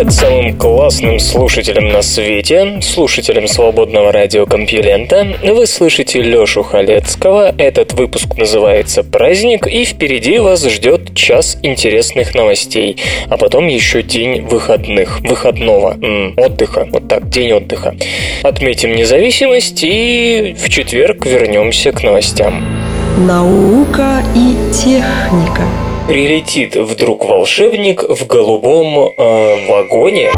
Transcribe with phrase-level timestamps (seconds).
[0.00, 5.36] Привет самым классным слушателям на свете, слушателям свободного радиокомпьюлента.
[5.44, 7.54] Вы слышите Лёшу Халецкого.
[7.58, 12.96] Этот выпуск называется «Праздник», и впереди вас ждет час интересных новостей,
[13.28, 17.94] а потом еще день выходных, выходного, м, отдыха, вот так, день отдыха.
[18.42, 22.64] Отметим независимость и в четверг вернемся к новостям.
[23.18, 25.68] Наука и техника
[26.06, 30.32] Прилетит вдруг волшебник в голубом э, вагоне.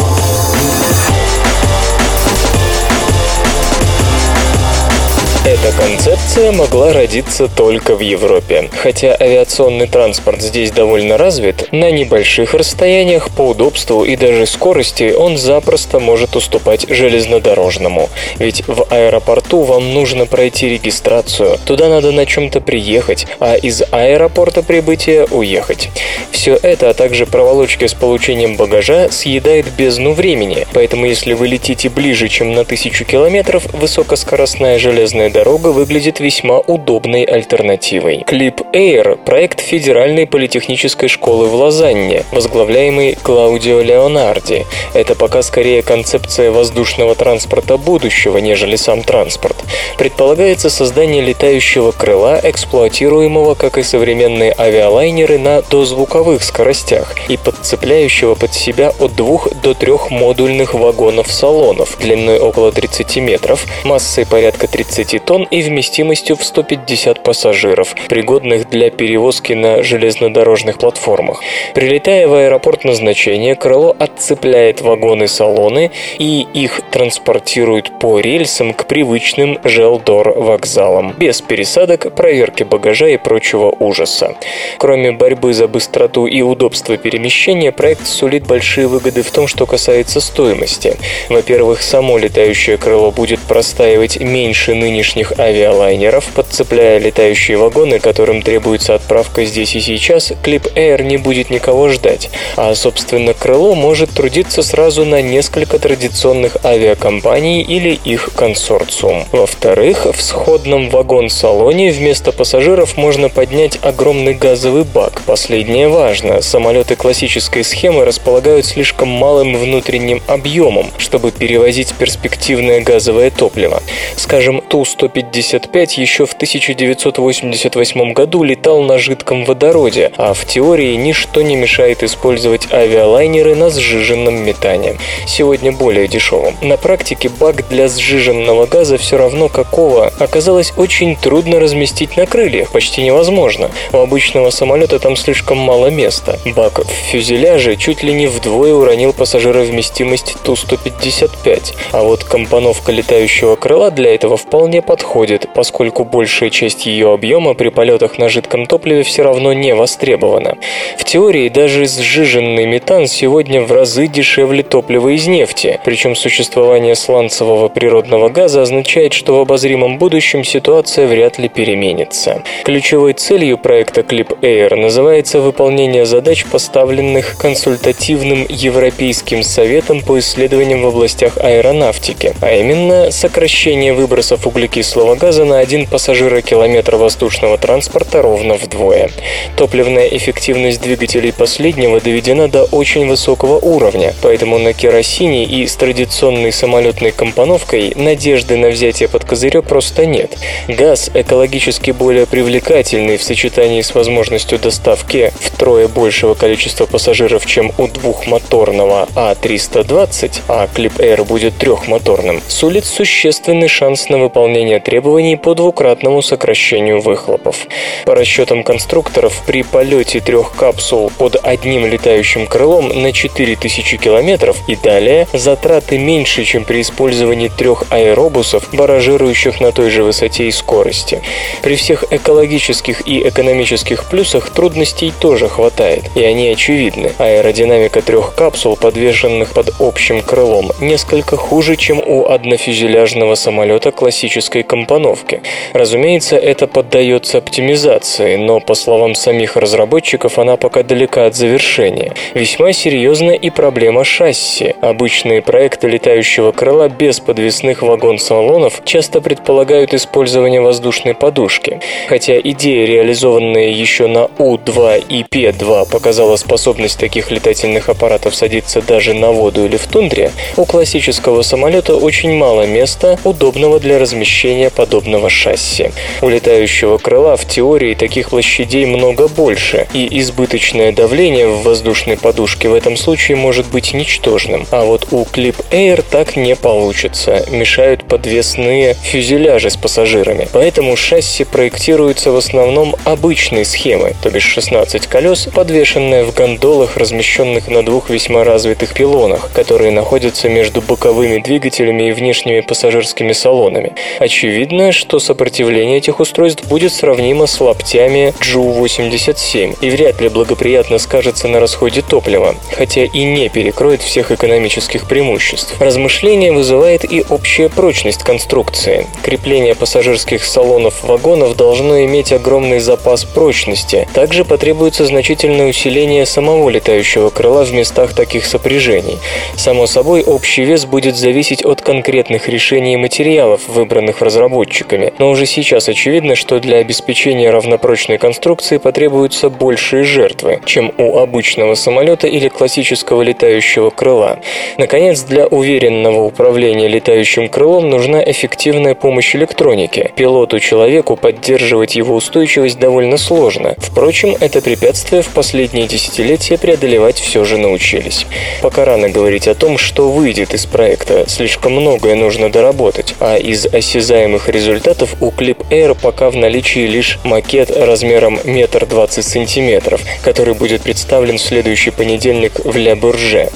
[5.45, 8.71] Эта концепция могла родиться только в Европе.
[8.81, 15.37] Хотя авиационный транспорт здесь довольно развит, на небольших расстояниях по удобству и даже скорости он
[15.37, 18.09] запросто может уступать железнодорожному.
[18.39, 24.63] Ведь в аэропорту вам нужно пройти регистрацию, туда надо на чем-то приехать, а из аэропорта
[24.63, 25.91] прибытия уехать.
[26.31, 31.89] Все это, а также проволочки с получением багажа съедает бездну времени, поэтому если вы летите
[31.89, 38.23] ближе, чем на тысячу километров, высокоскоростная железная дорога выглядит весьма удобной альтернативой.
[38.27, 44.67] Клип Air– проект Федеральной политехнической школы в Лозанне, возглавляемый Клаудио Леонарди.
[44.93, 49.57] Это пока скорее концепция воздушного транспорта будущего, нежели сам транспорт.
[49.99, 58.55] Предполагается создание летающего крыла, эксплуатируемого, как и современные авиалайнеры, на дозвуковых скоростях и подцепляющего под
[58.55, 65.45] себя от двух до трех модульных вагонов-салонов длиной около 30 метров, массой порядка 30 тонн
[65.45, 71.43] и вместимостью в 150 пассажиров, пригодных для перевозки на железнодорожных платформах.
[71.75, 80.39] Прилетая в аэропорт назначения, крыло отцепляет вагоны-салоны и их транспортирует по рельсам к привычным Желдор
[80.39, 84.37] вокзалам, без пересадок, проверки багажа и прочего ужаса.
[84.79, 90.21] Кроме борьбы за быстроту и удобство перемещения, проект сулит большие выгоды в том, что касается
[90.21, 90.97] стоимости.
[91.29, 94.75] Во-первых, само летающее крыло будет простаивать меньше
[95.13, 101.51] нынешних авиалайнеров, подцепляя летающие вагоны, которым требуется отправка здесь и сейчас, Клип Air не будет
[101.51, 109.25] никого ждать, а, собственно, крыло может трудиться сразу на несколько традиционных авиакомпаний или их консорциум.
[109.33, 115.23] Во-вторых, в сходном вагон-салоне вместо пассажиров можно поднять огромный газовый бак.
[115.27, 116.41] Последнее важно.
[116.41, 123.83] Самолеты классической схемы располагают слишком малым внутренним объемом, чтобы перевозить перспективное газовое топливо.
[124.17, 124.63] Скажем,
[125.03, 132.05] Ту-155 еще в 1988 году летал на жидком водороде, а в теории ничто не мешает
[132.05, 134.99] использовать авиалайнеры на сжиженном метане.
[135.27, 136.55] Сегодня более дешевым.
[136.63, 142.71] На практике бак для сжиженного газа все равно какого оказалось очень трудно разместить на крыльях,
[142.71, 143.73] почти невозможно.
[143.93, 146.39] У обычного самолета там слишком мало места.
[146.55, 153.91] Бак в фюзеляже чуть ли не вдвое уронил пассажировместимость Ту-155, а вот компоновка летающего крыла
[153.91, 159.23] для этого вполне подходит, поскольку большая часть ее объема при полетах на жидком топливе все
[159.23, 160.59] равно не востребована.
[160.99, 167.71] В теории даже сжиженный метан сегодня в разы дешевле топлива из нефти, причем существование сланцевого
[167.71, 172.43] природного газа означает, что в обозримом будущем ситуация вряд ли переменится.
[172.63, 180.89] Ключевой целью проекта Clip Air называется выполнение задач, поставленных консультативным Европейским советом по исследованиям в
[180.89, 184.82] областях аэронавтики, а именно сокращение выбросов углекислого
[185.17, 189.11] газа на один пассажира-километр воздушного транспорта ровно вдвое.
[189.57, 196.53] Топливная эффективность двигателей последнего доведена до очень высокого уровня, поэтому на керосине и с традиционной
[196.53, 200.37] самолетной компоновкой надежды на взятие под козырек просто нет.
[200.69, 207.87] Газ экологически более привлекательный в сочетании с возможностью доставки втрое большего количества пассажиров, чем у
[207.87, 215.55] двухмоторного А320, а Clip Air будет трехмоторным, сулит существенный шанс на выполнение соблюдения требований по
[215.55, 217.67] двукратному сокращению выхлопов.
[218.05, 224.77] По расчетам конструкторов, при полете трех капсул под одним летающим крылом на 4000 километров и
[224.77, 231.21] далее затраты меньше, чем при использовании трех аэробусов, баражирующих на той же высоте и скорости.
[231.63, 237.13] При всех экологических и экономических плюсах трудностей тоже хватает, и они очевидны.
[237.19, 245.43] Аэродинамика трех капсул, подвешенных под общим крылом, несколько хуже, чем у однофюзеляжного самолета классической компоновки.
[245.73, 252.13] Разумеется, это поддается оптимизации, но, по словам самих разработчиков, она пока далека от завершения.
[252.35, 254.75] Весьма серьезна и проблема шасси.
[254.81, 261.81] Обычные проекты летающего крыла без подвесных вагон-салонов часто предполагают использование воздушной подушки.
[262.09, 269.15] Хотя идея, реализованная еще на У-2 и П-2, показала способность таких летательных аппаратов садиться даже
[269.15, 275.31] на воду или в тундре, у классического самолета очень мало места, удобного для размещения подобного
[275.31, 275.93] шасси.
[276.21, 282.69] У летающего крыла в теории таких площадей много больше, и избыточное давление в воздушной подушке
[282.69, 284.67] в этом случае может быть ничтожным.
[284.71, 290.49] А вот у Clip Air так не получится, мешают подвесные фюзеляжи с пассажирами.
[290.53, 297.69] Поэтому шасси проектируются в основном обычной схемой, то бишь 16 колес, подвешенное в гондолах, размещенных
[297.69, 303.95] на двух весьма развитых пилонах, которые находятся между боковыми двигателями и внешними пассажирскими салонами.
[304.33, 311.49] Очевидно, что сопротивление этих устройств будет сравнимо с лаптями Ju-87 и вряд ли благоприятно скажется
[311.49, 315.79] на расходе топлива, хотя и не перекроет всех экономических преимуществ.
[315.79, 319.07] Размышление вызывает и общая прочность конструкции.
[319.23, 324.09] Крепление пассажирских салонов вагонов должно иметь огромный запас прочности.
[324.15, 329.19] Также потребуется значительное усиление самого летающего крыла в местах таких сопряжений.
[329.57, 335.47] Само собой, общий вес будет зависеть от конкретных решений и материалов, выбранных разработчиками, но уже
[335.47, 342.49] сейчас очевидно, что для обеспечения равнопрочной конструкции потребуются большие жертвы, чем у обычного самолета или
[342.49, 344.39] классического летающего крыла.
[344.79, 350.13] Наконец, для уверенного управления летающим крылом нужна эффективная помощь электроники.
[350.17, 353.75] Пилоту-человеку поддерживать его устойчивость довольно сложно.
[353.79, 358.27] Впрочем, это препятствие в последние десятилетия преодолевать все же научились.
[358.63, 363.67] Пока рано говорить о том, что выйдет из проекта, слишком многое нужно доработать, а из
[364.13, 370.55] осязаемых результатов у Clip Air пока в наличии лишь макет размером метр двадцать сантиметров, который
[370.55, 373.49] будет представлен в следующий понедельник в Ля Бурже.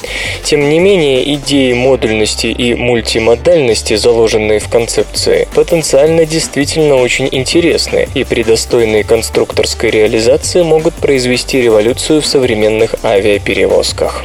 [0.44, 8.24] Тем не менее, идеи модульности и мультимодальности, заложенные в концепции, потенциально действительно очень интересны и
[8.24, 14.24] при достойной конструкторской реализации могут произвести революцию в современных авиаперевозках.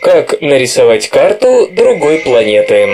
[0.00, 2.88] Как нарисовать карту другой планеты?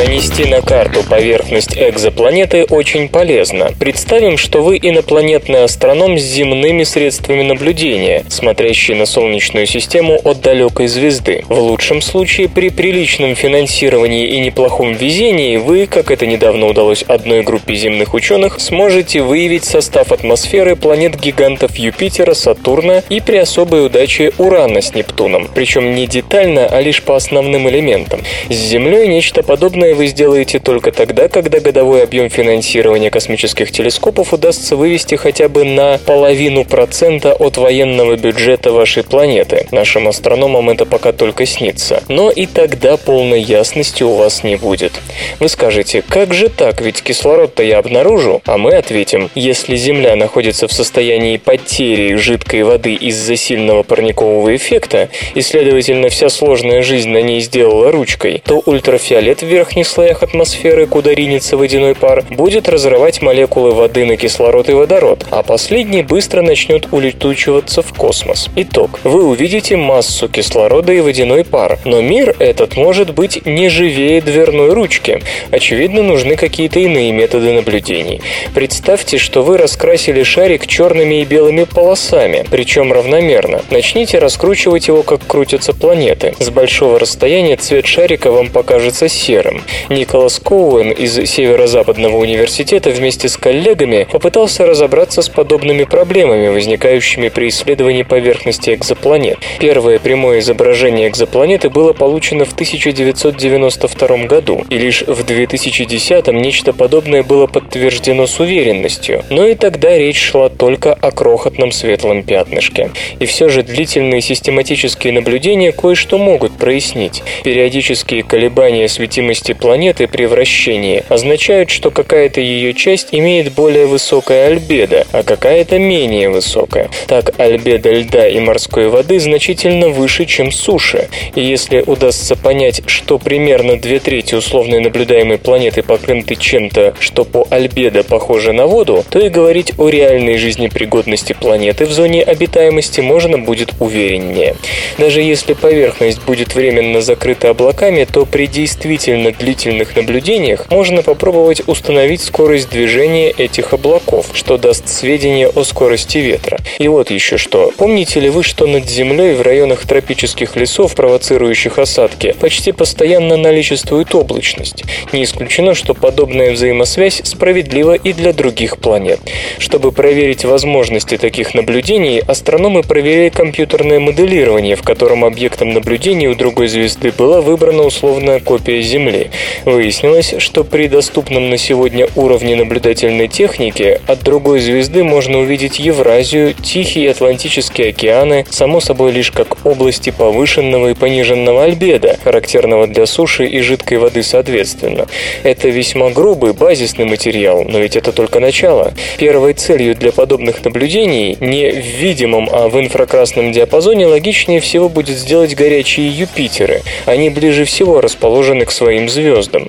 [0.00, 3.70] Нанести на карту поверхность экзопланеты очень полезно.
[3.78, 10.86] Представим, что вы инопланетный астроном с земными средствами наблюдения, смотрящий на Солнечную систему от далекой
[10.86, 11.44] звезды.
[11.50, 17.42] В лучшем случае, при приличном финансировании и неплохом везении, вы, как это недавно удалось одной
[17.42, 24.80] группе земных ученых, сможете выявить состав атмосферы планет-гигантов Юпитера, Сатурна и при особой удаче Урана
[24.80, 25.46] с Нептуном.
[25.54, 28.22] Причем не детально, а лишь по основным элементам.
[28.48, 34.76] С Землей нечто подобное вы сделаете только тогда, когда годовой объем финансирования космических телескопов удастся
[34.76, 39.66] вывести хотя бы на половину процента от военного бюджета вашей планеты.
[39.70, 42.02] Нашим астрономам это пока только снится.
[42.08, 44.92] Но и тогда полной ясности у вас не будет.
[45.38, 48.42] Вы скажете, как же так, ведь кислород-то я обнаружу?
[48.46, 55.08] А мы ответим, если Земля находится в состоянии потери жидкой воды из-за сильного парникового эффекта,
[55.34, 59.46] и, следовательно, вся сложная жизнь на ней сделала ручкой, то ультрафиолет в
[59.80, 65.24] верхних слоях атмосферы, куда ринется водяной пар, будет разрывать молекулы воды на кислород и водород,
[65.30, 68.50] а последний быстро начнет улетучиваться в космос.
[68.56, 69.00] Итог.
[69.04, 74.74] Вы увидите массу кислорода и водяной пар, но мир этот может быть не живее дверной
[74.74, 75.22] ручки.
[75.50, 78.20] Очевидно, нужны какие-то иные методы наблюдений.
[78.54, 83.62] Представьте, что вы раскрасили шарик черными и белыми полосами, причем равномерно.
[83.70, 86.34] Начните раскручивать его, как крутятся планеты.
[86.38, 89.59] С большого расстояния цвет шарика вам покажется серым.
[89.88, 97.48] Николас Коуэн из Северо-Западного университета вместе с коллегами попытался разобраться с подобными проблемами, возникающими при
[97.48, 99.38] исследовании поверхности экзопланет.
[99.58, 107.22] Первое прямое изображение экзопланеты было получено в 1992 году, и лишь в 2010 нечто подобное
[107.22, 112.90] было подтверждено с уверенностью, но и тогда речь шла только о крохотном светлом пятнышке.
[113.18, 117.22] И все же длительные систематические наблюдения кое-что могут прояснить.
[117.44, 125.06] Периодические колебания светимости планеты при вращении означают, что какая-то ее часть имеет более высокое альбедо,
[125.12, 126.90] а какая-то менее высокое.
[127.06, 131.08] Так, альбедо льда и морской воды значительно выше, чем суши.
[131.34, 137.46] И если удастся понять, что примерно две трети условной наблюдаемой планеты покрыты чем-то, что по
[137.50, 143.38] альбедо похоже на воду, то и говорить о реальной жизнепригодности планеты в зоне обитаемости можно
[143.38, 144.56] будет увереннее.
[144.98, 152.20] Даже если поверхность будет временно закрыта облаками, то при действительно длительных наблюдениях можно попробовать установить
[152.20, 156.58] скорость движения этих облаков, что даст сведения о скорости ветра.
[156.78, 157.72] И вот еще что.
[157.76, 164.14] Помните ли вы, что над Землей в районах тропических лесов, провоцирующих осадки, почти постоянно наличествует
[164.14, 164.84] облачность?
[165.12, 169.20] Не исключено, что подобная взаимосвязь справедлива и для других планет.
[169.58, 176.68] Чтобы проверить возможности таких наблюдений, астрономы провели компьютерное моделирование, в котором объектом наблюдения у другой
[176.68, 179.29] звезды была выбрана условная копия Земли.
[179.64, 186.54] Выяснилось, что при доступном на сегодня уровне наблюдательной техники от другой звезды можно увидеть Евразию,
[186.54, 193.06] Тихий и Атлантические океаны, само собой лишь как области повышенного и пониженного альбеда, характерного для
[193.06, 195.06] суши и жидкой воды соответственно.
[195.42, 198.92] Это весьма грубый, базисный материал, но ведь это только начало.
[199.18, 205.16] Первой целью для подобных наблюдений не в видимом, а в инфракрасном диапазоне логичнее всего будет
[205.16, 206.82] сделать горячие Юпитеры.
[207.06, 209.19] Они ближе всего расположены к своим звездам,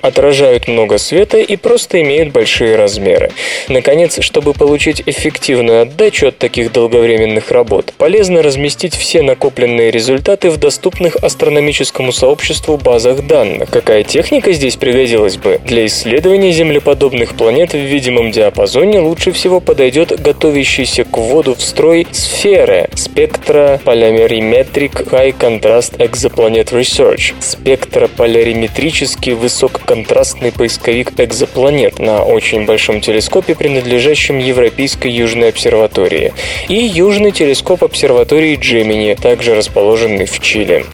[0.02, 3.30] отражают много света и просто имеют большие размеры.
[3.68, 10.56] Наконец, чтобы получить эффективную отдачу от таких долговременных работ, полезно разместить все накопленные результаты в
[10.56, 13.70] доступных астрономическому сообществу базах данных.
[13.70, 15.60] Какая техника здесь пригодилась бы?
[15.64, 22.06] Для исследования землеподобных планет в видимом диапазоне лучше всего подойдет готовящийся к вводу в строй
[22.12, 33.56] сферы спектра Polarimetric High Contrast Exoplanet Research спектрополяриметрический высококонтрастный поисковик экзопланет на очень большом телескопе,
[33.56, 36.32] принадлежащем Европейской Южной обсерватории,
[36.68, 40.86] и Южный телескоп обсерватории Джемини, также расположенный в Чили.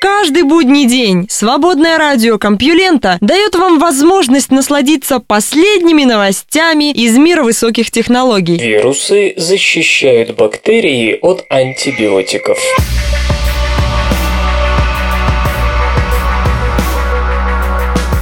[0.00, 7.90] Каждый будний день свободное радио Компьюлента дает вам возможность насладиться последними новостями из мира высоких
[7.90, 8.58] технологий.
[8.58, 12.58] Вирусы защищают бактерии от антибиотиков.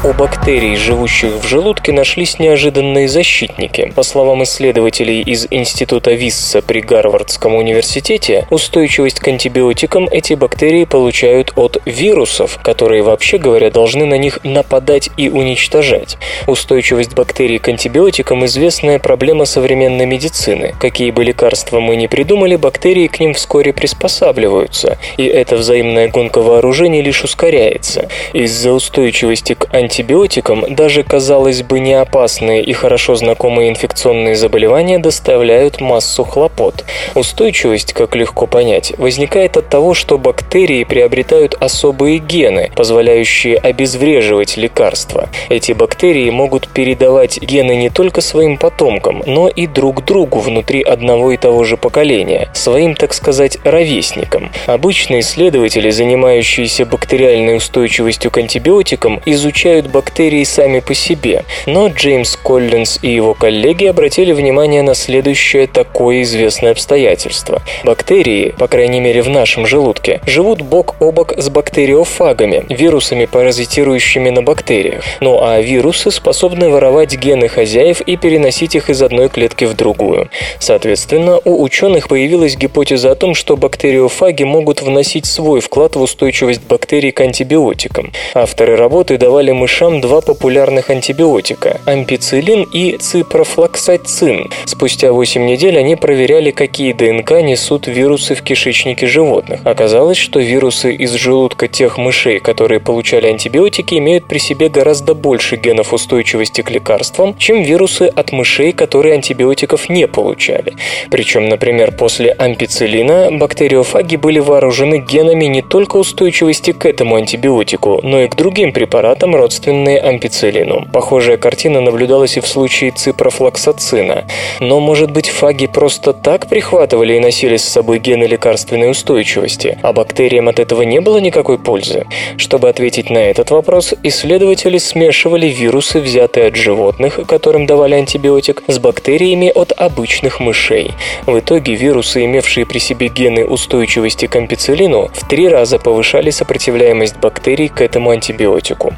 [0.04, 3.92] У бактерий, живущих в желудке, нашлись неожиданные защитники.
[3.94, 11.52] По словам исследователей из Института Висса при Гарвардском университете, устойчивость к антибиотикам эти бактерии получают
[11.54, 16.18] от вирусов, которые, вообще говоря, должны на них нападать и уничтожать.
[16.48, 20.74] Устойчивость бактерий к антибиотикам– известная проблема современной медицины.
[20.80, 26.40] Какие бы лекарства мы ни придумали, бактерии к ним вскоре приспосабливаются, и эта взаимная гонка
[26.42, 28.08] вооружений лишь ускоряется.
[28.32, 34.98] Из-за устойчивости к антибиотикам антибиотикам даже, казалось бы, не опасные и хорошо знакомые инфекционные заболевания
[34.98, 36.86] доставляют массу хлопот.
[37.14, 45.28] Устойчивость, как легко понять, возникает от того, что бактерии приобретают особые гены, позволяющие обезвреживать лекарства.
[45.50, 51.32] Эти бактерии могут передавать гены не только своим потомкам, но и друг другу внутри одного
[51.32, 54.50] и того же поколения, своим, так сказать, ровесникам.
[54.66, 62.36] Обычно исследователи, занимающиеся бактериальной устойчивостью к антибиотикам, изучают существуют бактерии сами по себе, но Джеймс
[62.36, 67.62] Коллинз и его коллеги обратили внимание на следующее такое известное обстоятельство.
[67.84, 74.30] Бактерии, по крайней мере в нашем желудке, живут бок о бок с бактериофагами, вирусами, паразитирующими
[74.30, 75.04] на бактериях.
[75.20, 80.28] Ну а вирусы способны воровать гены хозяев и переносить их из одной клетки в другую.
[80.58, 86.62] Соответственно, у ученых появилась гипотеза о том, что бактериофаги могут вносить свой вклад в устойчивость
[86.68, 88.12] бактерий к антибиотикам.
[88.34, 94.50] Авторы работы давали мышам мышам два популярных антибиотика– ампицилин и ципрофлоксацин.
[94.66, 99.60] Спустя 8 недель они проверяли, какие ДНК несут вирусы в кишечнике животных.
[99.64, 105.56] Оказалось, что вирусы из желудка тех мышей, которые получали антибиотики, имеют при себе гораздо больше
[105.56, 110.74] генов устойчивости к лекарствам, чем вирусы от мышей, которые антибиотиков не получали.
[111.10, 118.20] Причем, например, после ампицилина бактериофаги были вооружены генами не только устойчивости к этому антибиотику, но
[118.20, 120.86] и к другим препаратам, родственные ампицилину.
[120.92, 124.24] Похожая картина наблюдалась и в случае ципрофлоксацина.
[124.60, 129.92] Но, может быть, фаги просто так прихватывали и носили с собой гены лекарственной устойчивости, а
[129.92, 132.06] бактериям от этого не было никакой пользы?
[132.38, 138.78] Чтобы ответить на этот вопрос, исследователи смешивали вирусы, взятые от животных, которым давали антибиотик, с
[138.78, 140.90] бактериями от обычных мышей.
[141.26, 147.18] В итоге вирусы, имевшие при себе гены устойчивости к ампицилину, в три раза повышали сопротивляемость
[147.18, 148.92] бактерий к этому антибиотику.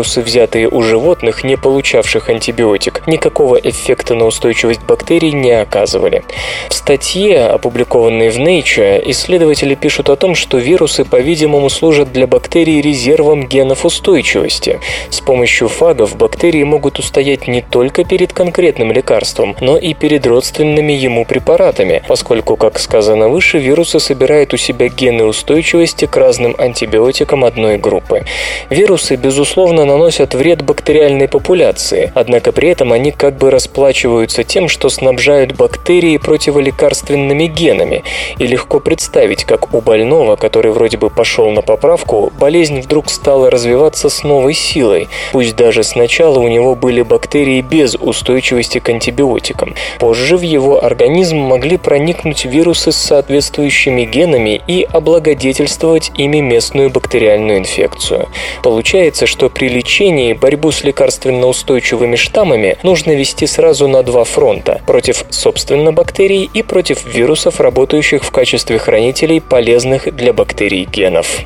[0.00, 6.24] Вирусы, взятые у животных, не получавших антибиотик, никакого эффекта на устойчивость бактерий не оказывали.
[6.70, 12.80] В статье, опубликованной в Nature, исследователи пишут о том, что вирусы, по-видимому, служат для бактерий
[12.80, 14.80] резервом генов устойчивости.
[15.10, 20.94] С помощью фагов бактерии могут устоять не только перед конкретным лекарством, но и перед родственными
[20.94, 27.44] ему препаратами, поскольку, как сказано выше, вирусы собирают у себя гены устойчивости к разным антибиотикам
[27.44, 28.24] одной группы.
[28.70, 34.88] Вирусы, безусловно, наносят вред бактериальной популяции, однако при этом они как бы расплачиваются тем, что
[34.88, 38.04] снабжают бактерии противолекарственными генами,
[38.38, 43.50] и легко представить, как у больного, который вроде бы пошел на поправку, болезнь вдруг стала
[43.50, 49.74] развиваться с новой силой, пусть даже сначала у него были бактерии без устойчивости к антибиотикам.
[49.98, 57.58] Позже в его организм могли проникнуть вирусы с соответствующими генами и облагодетельствовать ими местную бактериальную
[57.58, 58.28] инфекцию.
[58.62, 64.82] Получается, что при лечении борьбу с лекарственно устойчивыми штаммами нужно вести сразу на два фронта–
[64.86, 71.40] против, собственно, бактерий и против вирусов, работающих в качестве хранителей полезных для бактерий генов.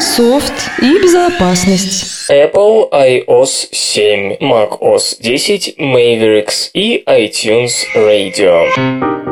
[0.00, 2.30] Софт и безопасность.
[2.30, 9.29] Apple iOS 7, macOS 10, Mavericks и iTunes Radio.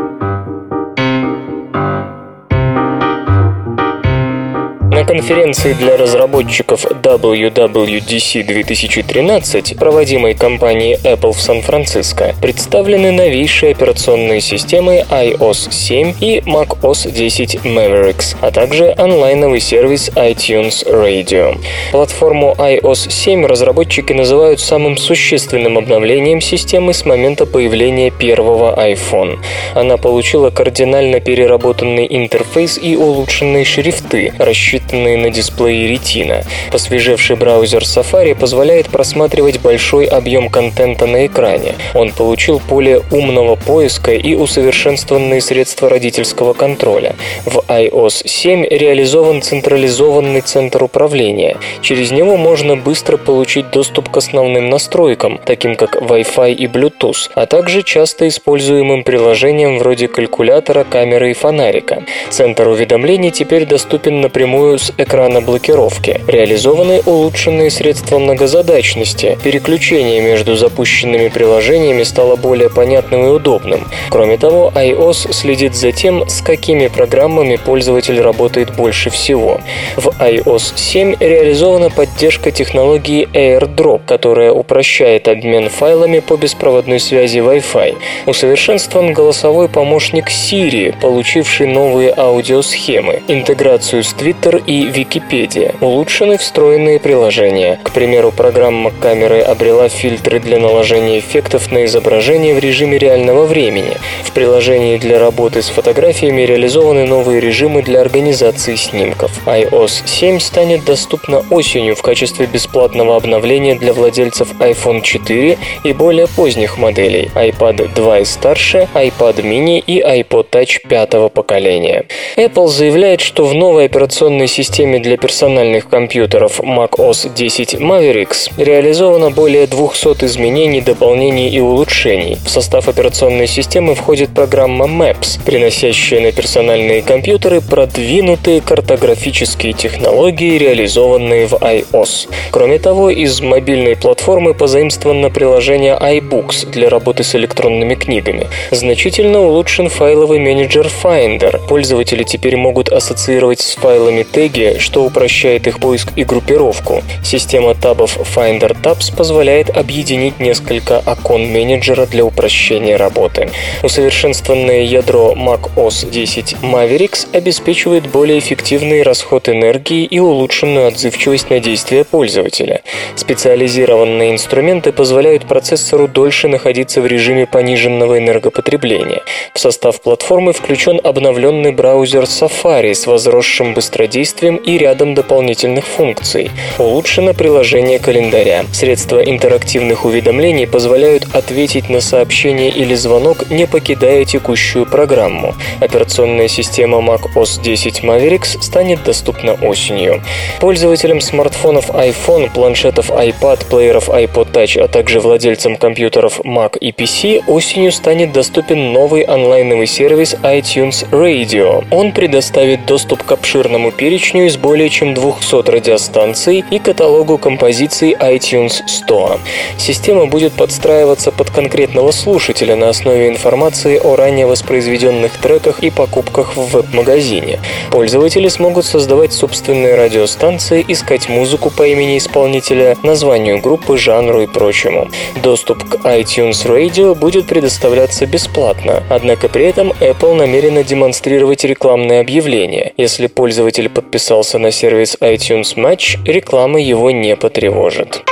[4.98, 15.04] На конференции для разработчиков WWDC 2013, проводимой компанией Apple в Сан-Франциско, представлены новейшие операционные системы
[15.08, 21.56] iOS 7 и macOS 10 Mavericks, а также онлайновый сервис iTunes Radio.
[21.92, 29.38] Платформу iOS 7 разработчики называют самым существенным обновлением системы с момента появления первого iPhone.
[29.76, 36.44] Она получила кардинально переработанный интерфейс и улучшенные шрифты, рассчитанные рассчитанные на дисплее Retina.
[36.72, 41.74] Посвежевший браузер Safari позволяет просматривать большой объем контента на экране.
[41.94, 47.14] Он получил поле умного поиска и усовершенствованные средства родительского контроля.
[47.44, 51.56] В iOS 7 реализован централизованный центр управления.
[51.82, 57.46] Через него можно быстро получить доступ к основным настройкам, таким как Wi-Fi и Bluetooth, а
[57.46, 62.04] также часто используемым приложениям вроде калькулятора, камеры и фонарика.
[62.30, 66.20] Центр уведомлений теперь доступен напрямую с экрана блокировки.
[66.26, 69.38] Реализованы улучшенные средства многозадачности.
[69.42, 73.86] Переключение между запущенными приложениями стало более понятным и удобным.
[74.10, 79.60] Кроме того, iOS следит за тем, с какими программами пользователь работает больше всего.
[79.96, 87.96] В iOS 7 реализована поддержка технологии AirDrop, которая упрощает обмен файлами по беспроводной связи Wi-Fi.
[88.26, 95.74] Усовершенствован голосовой помощник Siri, получивший новые аудиосхемы, интеграцию с Twitter и Википедия.
[95.80, 97.80] Улучшены встроенные приложения.
[97.82, 103.96] К примеру, программа камеры обрела фильтры для наложения эффектов на изображение в режиме реального времени.
[104.24, 109.30] В приложении для работы с фотографиями реализованы новые режимы для организации снимков.
[109.46, 116.26] iOS 7 станет доступна осенью в качестве бесплатного обновления для владельцев iPhone 4 и более
[116.26, 122.04] поздних моделей iPad 2 и старше, iPad mini и iPod Touch пятого поколения.
[122.36, 129.68] Apple заявляет, что в новой операционной системе для персональных компьютеров macOS 10 Mavericks реализовано более
[129.68, 132.38] 200 изменений, дополнений и улучшений.
[132.44, 141.46] В состав операционной системы входит программа Maps, приносящая на персональные компьютеры продвинутые картографические технологии, реализованные
[141.46, 142.28] в iOS.
[142.50, 148.48] Кроме того, из мобильной платформы позаимствовано приложение iBooks для работы с электронными книгами.
[148.72, 151.60] Значительно улучшен файловый менеджер Finder.
[151.68, 157.02] Пользователи теперь могут ассоциировать с файлами теги теги, что упрощает их поиск и группировку.
[157.22, 163.50] Система табов Finder Tabs позволяет объединить несколько окон менеджера для упрощения работы.
[163.82, 171.60] Усовершенствованное ядро Mac OS 10 Mavericks обеспечивает более эффективный расход энергии и улучшенную отзывчивость на
[171.60, 172.82] действия пользователя.
[173.16, 179.22] Специализированные инструменты позволяют процессору дольше находиться в режиме пониженного энергопотребления.
[179.54, 186.50] В состав платформы включен обновленный браузер Safari с возросшим быстродействием и рядом дополнительных функций.
[186.78, 188.64] Улучшено приложение календаря.
[188.72, 195.54] Средства интерактивных уведомлений позволяют ответить на сообщение или звонок, не покидая текущую программу.
[195.80, 200.22] Операционная система Mac OS 10 Mavericks станет доступна осенью.
[200.60, 207.44] Пользователям смартфонов iPhone, планшетов iPad, плееров iPod Touch, а также владельцам компьютеров Mac и PC
[207.46, 211.84] осенью станет доступен новый онлайновый сервис iTunes Radio.
[211.90, 218.82] Он предоставит доступ к обширному перечню из более чем 200 радиостанций и каталогу композиций iTunes
[218.86, 219.38] Store.
[219.78, 226.56] Система будет подстраиваться под конкретного слушателя на основе информации о ранее воспроизведенных треках и покупках
[226.56, 227.60] в веб-магазине.
[227.92, 235.08] Пользователи смогут создавать собственные радиостанции, искать музыку по имени исполнителя, названию группы, жанру и прочему.
[235.42, 242.92] Доступ к iTunes Radio будет предоставляться бесплатно, однако при этом Apple намерена демонстрировать рекламные объявления.
[242.96, 248.22] Если пользователь подписался на сервис iTunes Match, реклама его не потревожит.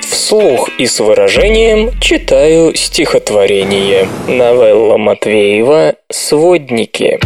[0.00, 4.08] Вслух и с выражением читаю стихотворение.
[4.26, 7.20] Новелла Матвеева «Сводники».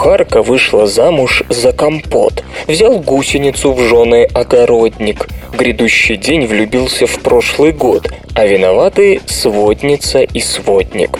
[0.00, 2.42] Кухарка вышла замуж за компот.
[2.66, 5.28] Взял гусеницу в жены огородник.
[5.52, 11.18] Грядущий день влюбился в прошлый год, а виноваты сводница и сводник.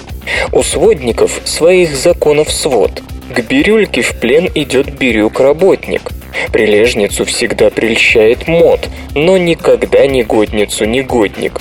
[0.51, 3.03] У сводников своих законов свод.
[3.35, 6.13] К бирюльке в плен идет бирюк-работник.
[6.51, 11.61] Прилежницу всегда прельщает мод, но никогда негодницу негодник.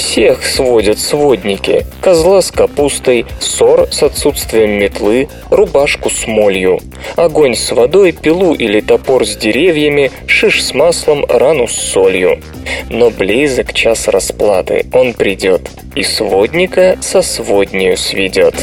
[0.00, 1.84] Всех сводят сводники.
[2.00, 6.80] Козла с капустой, ссор с отсутствием метлы, рубашку с молью.
[7.16, 12.40] Огонь с водой, пилу или топор с деревьями, шиш с маслом, рану с солью.
[12.88, 18.54] Но близок час расплаты, он придет, и сводника со своднею сведет.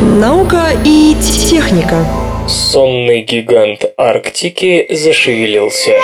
[0.00, 1.16] Наука и
[1.50, 2.06] техника.
[2.46, 6.00] Сонный гигант Арктики зашевелился.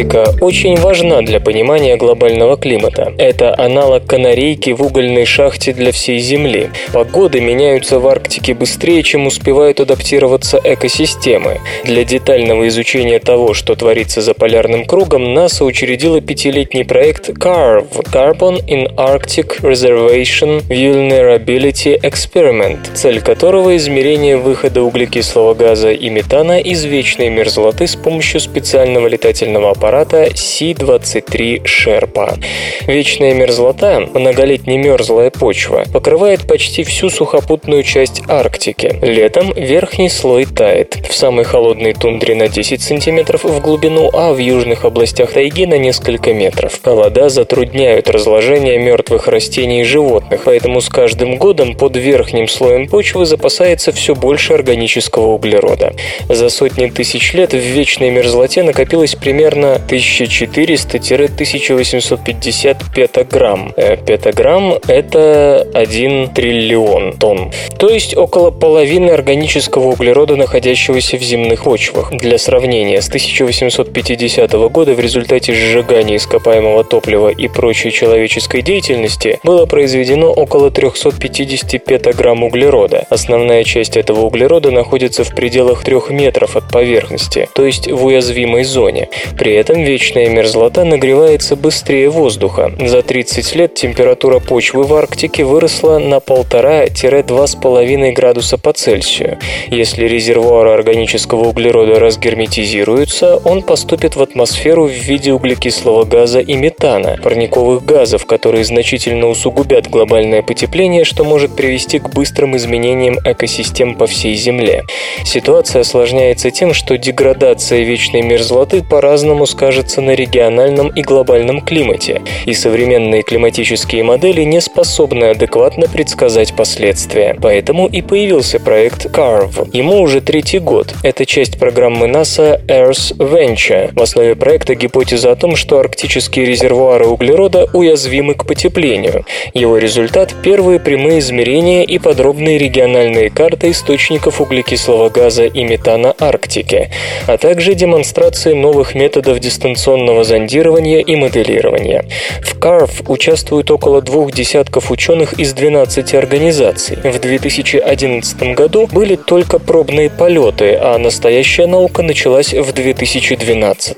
[0.00, 3.12] Арктика очень важна для понимания глобального климата.
[3.18, 6.70] Это аналог канарейки в угольной шахте для всей Земли.
[6.94, 11.60] Погоды меняются в Арктике быстрее, чем успевают адаптироваться экосистемы.
[11.84, 18.64] Для детального изучения того, что творится за полярным кругом, НАСА учредила пятилетний проект CARV– Carbon
[18.66, 27.28] in Arctic Reservation Vulnerability Experiment, цель которого– измерение выхода углекислого газа и метана из вечной
[27.28, 32.38] мерзлоты с помощью специального летательного аппарата аппарата Си-23 Шерпа.
[32.86, 38.96] Вечная мерзлота, многолетняя мерзлая почва, покрывает почти всю сухопутную часть Арктики.
[39.02, 40.96] Летом верхний слой тает.
[41.08, 45.76] В самой холодной тундре на 10 сантиметров в глубину, а в южных областях тайги на
[45.76, 46.80] несколько метров.
[46.84, 53.26] Холода затрудняют разложение мертвых растений и животных, поэтому с каждым годом под верхним слоем почвы
[53.26, 55.94] запасается все больше органического углерода.
[56.28, 63.74] За сотни тысяч лет в вечной мерзлоте накопилось примерно 1400-1850 петаграмм.
[64.06, 67.52] Петаграмм– это 1 триллион тонн.
[67.78, 72.12] То есть около половины органического углерода, находящегося в земных почвах.
[72.12, 79.66] Для сравнения, с 1850 года в результате сжигания ископаемого топлива и прочей человеческой деятельности было
[79.66, 83.04] произведено около 350 петаграмм углерода.
[83.10, 88.64] Основная часть этого углерода находится в пределах 3 метров от поверхности, то есть в уязвимой
[88.64, 89.08] зоне.
[89.38, 92.72] При этом вечная мерзлота нагревается быстрее воздуха.
[92.80, 99.38] За 30 лет температура почвы в Арктике выросла на 1,5-2,5 градуса по Цельсию.
[99.68, 107.18] Если резервуары органического углерода разгерметизируются, он поступит в атмосферу в виде углекислого газа и метана,
[107.22, 114.06] парниковых газов, которые значительно усугубят глобальное потепление, что может привести к быстрым изменениям экосистем по
[114.06, 114.84] всей Земле.
[115.24, 122.54] Ситуация осложняется тем, что деградация вечной мерзлоты по-разному скажется на региональном и глобальном климате, и
[122.54, 127.36] современные климатические модели не способны адекватно предсказать последствия.
[127.40, 129.70] Поэтому и появился проект CARV.
[129.72, 130.94] Ему уже третий год.
[131.02, 133.90] Это часть программы НАСА Earth Venture.
[133.92, 139.24] В основе проекта гипотеза о том, что арктические резервуары углерода уязвимы к потеплению.
[139.54, 146.90] Его результат– первые прямые измерения и подробные региональные карты источников углекислого газа и метана Арктики,
[147.26, 152.04] а также демонстрации новых методов дистанционного зондирования и моделирования.
[152.42, 156.98] В CARF участвуют около двух десятков ученых из 12 организаций.
[157.02, 163.96] В 2011 году были только пробные полеты, а настоящая наука началась в 2012.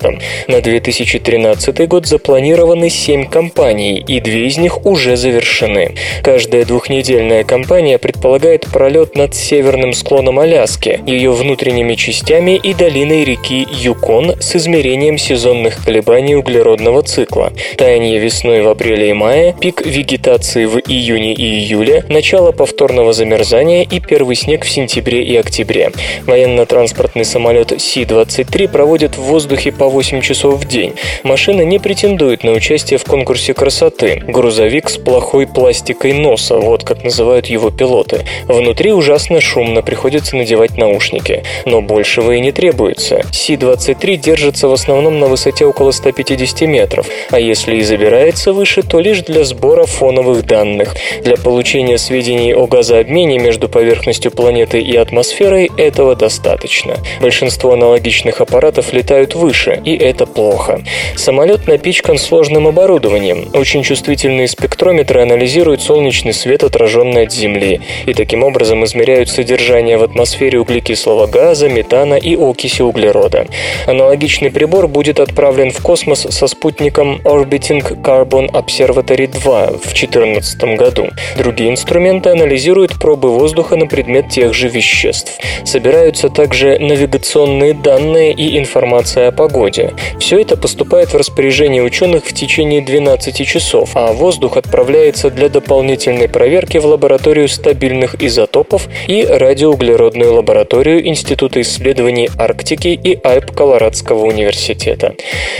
[0.48, 5.94] На 2013 год запланированы 7 компаний, и две из них уже завершены.
[6.22, 13.66] Каждая двухнедельная кампания предполагает пролет над северным склоном Аляски, ее внутренними частями и долиной реки
[13.70, 17.54] Юкон с измерением сезонных колебаний углеродного цикла.
[17.78, 23.82] Таяние весной в апреле и мае, пик вегетации в июне и июле, начало повторного замерзания
[23.82, 25.90] и первый снег в сентябре и октябре.
[26.26, 30.92] Военно-транспортный самолет Си-23 проводит в воздухе по 8 часов в день.
[31.22, 34.22] Машина не претендует на участие в конкурсе красоты.
[34.26, 38.26] Грузовик с плохой пластикой носа, вот как называют его пилоты.
[38.48, 41.42] Внутри ужасно шумно, приходится надевать наушники.
[41.64, 43.22] Но большего и не требуется.
[43.32, 48.98] Си-23 держится в основном на высоте около 150 метров, а если и забирается выше, то
[48.98, 50.96] лишь для сбора фоновых данных.
[51.22, 56.96] Для получения сведений о газообмене между поверхностью планеты и атмосферой этого достаточно.
[57.20, 60.82] Большинство аналогичных аппаратов летают выше, и это плохо.
[61.14, 63.48] Самолет напичкан сложным оборудованием.
[63.54, 70.02] Очень чувствительные спектрометры анализируют солнечный свет, отраженный от Земли, и таким образом измеряют содержание в
[70.02, 73.46] атмосфере углекислого газа, метана и окиси углерода.
[73.86, 81.08] Аналогичный прибор будет отправлен в космос со спутником Orbiting Carbon Observatory 2 в 2014 году.
[81.36, 85.38] Другие инструменты анализируют пробы воздуха на предмет тех же веществ.
[85.64, 89.92] Собираются также навигационные данные и информация о погоде.
[90.18, 96.28] Все это поступает в распоряжение ученых в течение 12 часов, а воздух отправляется для дополнительной
[96.28, 105.01] проверки в лабораторию стабильных изотопов и радиоуглеродную лабораторию Института исследований Арктики и Альп Колорадского университета.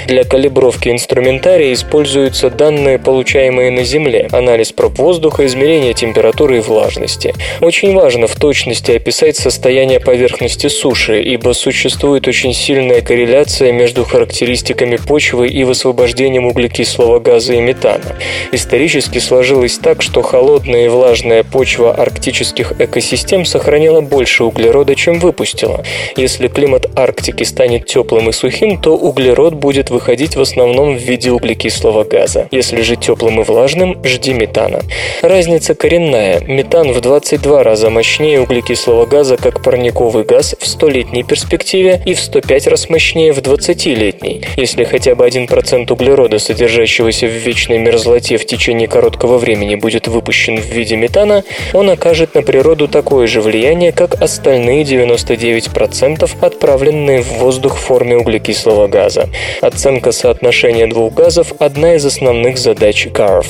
[0.06, 7.34] Для калибровки инструментария используются данные, получаемые на Земле, анализ проб воздуха, измерение температуры и влажности.
[7.60, 14.96] Очень важно в точности описать состояние поверхности суши, ибо существует очень сильная корреляция между характеристиками
[14.96, 18.16] почвы и высвобождением углекислого газа и метана.
[18.52, 25.84] Исторически сложилось так, что холодная и влажная почва арктических экосистем сохранила больше углерода, чем выпустила.
[26.16, 31.30] Если климат Арктики станет теплым и сухим, то углерод будет выходить в основном в виде
[31.30, 32.48] углекислого газа.
[32.50, 34.80] Если же теплым и влажным, жди метана.
[35.22, 36.40] Разница коренная.
[36.40, 42.20] Метан в 22 раза мощнее углекислого газа как парниковый газ в 100-летней перспективе и в
[42.20, 44.42] 105 раз мощнее в 20-летней.
[44.56, 50.58] Если хотя бы 1% углерода, содержащегося в вечной мерзлоте в течение короткого времени, будет выпущен
[50.58, 57.32] в виде метана, он окажет на природу такое же влияние, как остальные 99% отправленные в
[57.34, 59.11] воздух в форме углекислого газа.
[59.60, 63.46] Оценка соотношения двух газов– одна из основных задач CARF.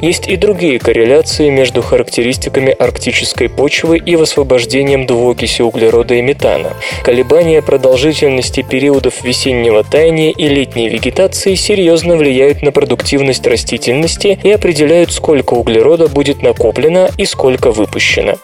[0.00, 6.70] Есть и другие корреляции между характеристиками арктической почвы и высвобождением двуокиси углерода и метана.
[7.04, 15.12] Колебания продолжительности периодов весеннего таяния и летней вегетации серьезно влияют на продуктивность растительности и определяют,
[15.12, 18.34] сколько углерода будет накоплено и сколько выпущено.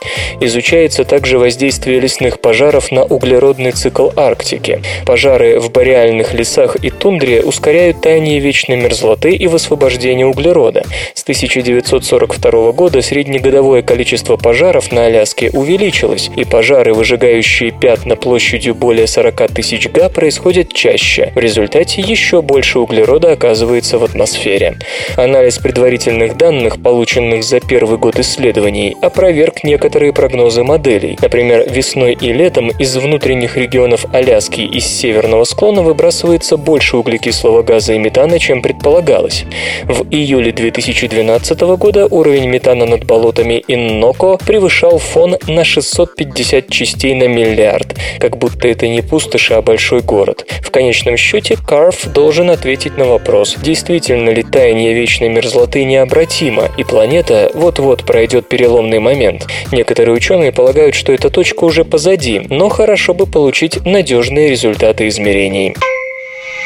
[0.41, 4.83] Изучается также воздействие лесных пожаров на углеродный цикл Арктики.
[5.07, 10.85] Пожары в бореальных лесах и тундре ускоряют таяние вечной мерзлоты и высвобождение углерода.
[11.15, 19.07] С 1942 года среднегодовое количество пожаров на Аляске увеличилось, и пожары, выжигающие пятна площадью более
[19.07, 21.33] 40 тысяч га, происходят чаще.
[21.35, 24.79] В результате еще больше углерода оказывается в атмосфере.
[25.17, 31.19] Анализ предварительных данных, полученных за первый год исследований, опроверг некоторые прогнозы моделей.
[31.21, 37.95] Например, весной и летом из внутренних регионов Аляски из северного склона выбрасывается больше углекислого газа
[37.95, 39.45] и метана, чем предполагалось.
[39.85, 47.29] В июле 2012 года уровень метана над болотами Инноко превышал фон на 650 частей на
[47.29, 50.47] миллиард, как будто это не пустоши, а большой город.
[50.61, 56.85] В конечном счете, Карф должен ответить на вопрос, действительно ли таяние вечной мерзлоты необратимо, и
[56.85, 59.47] планета вот-вот пройдет переломный момент.
[59.73, 65.75] Некоторые ученые полагают, что эта точка уже позади, но хорошо бы получить надежные результаты измерений.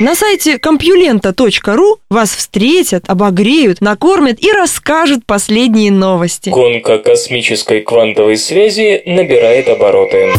[0.00, 6.48] На сайте компьюлента.ру вас встретят, обогреют, накормят и расскажут последние новости.
[6.48, 10.32] Гонка космической квантовой связи набирает обороты.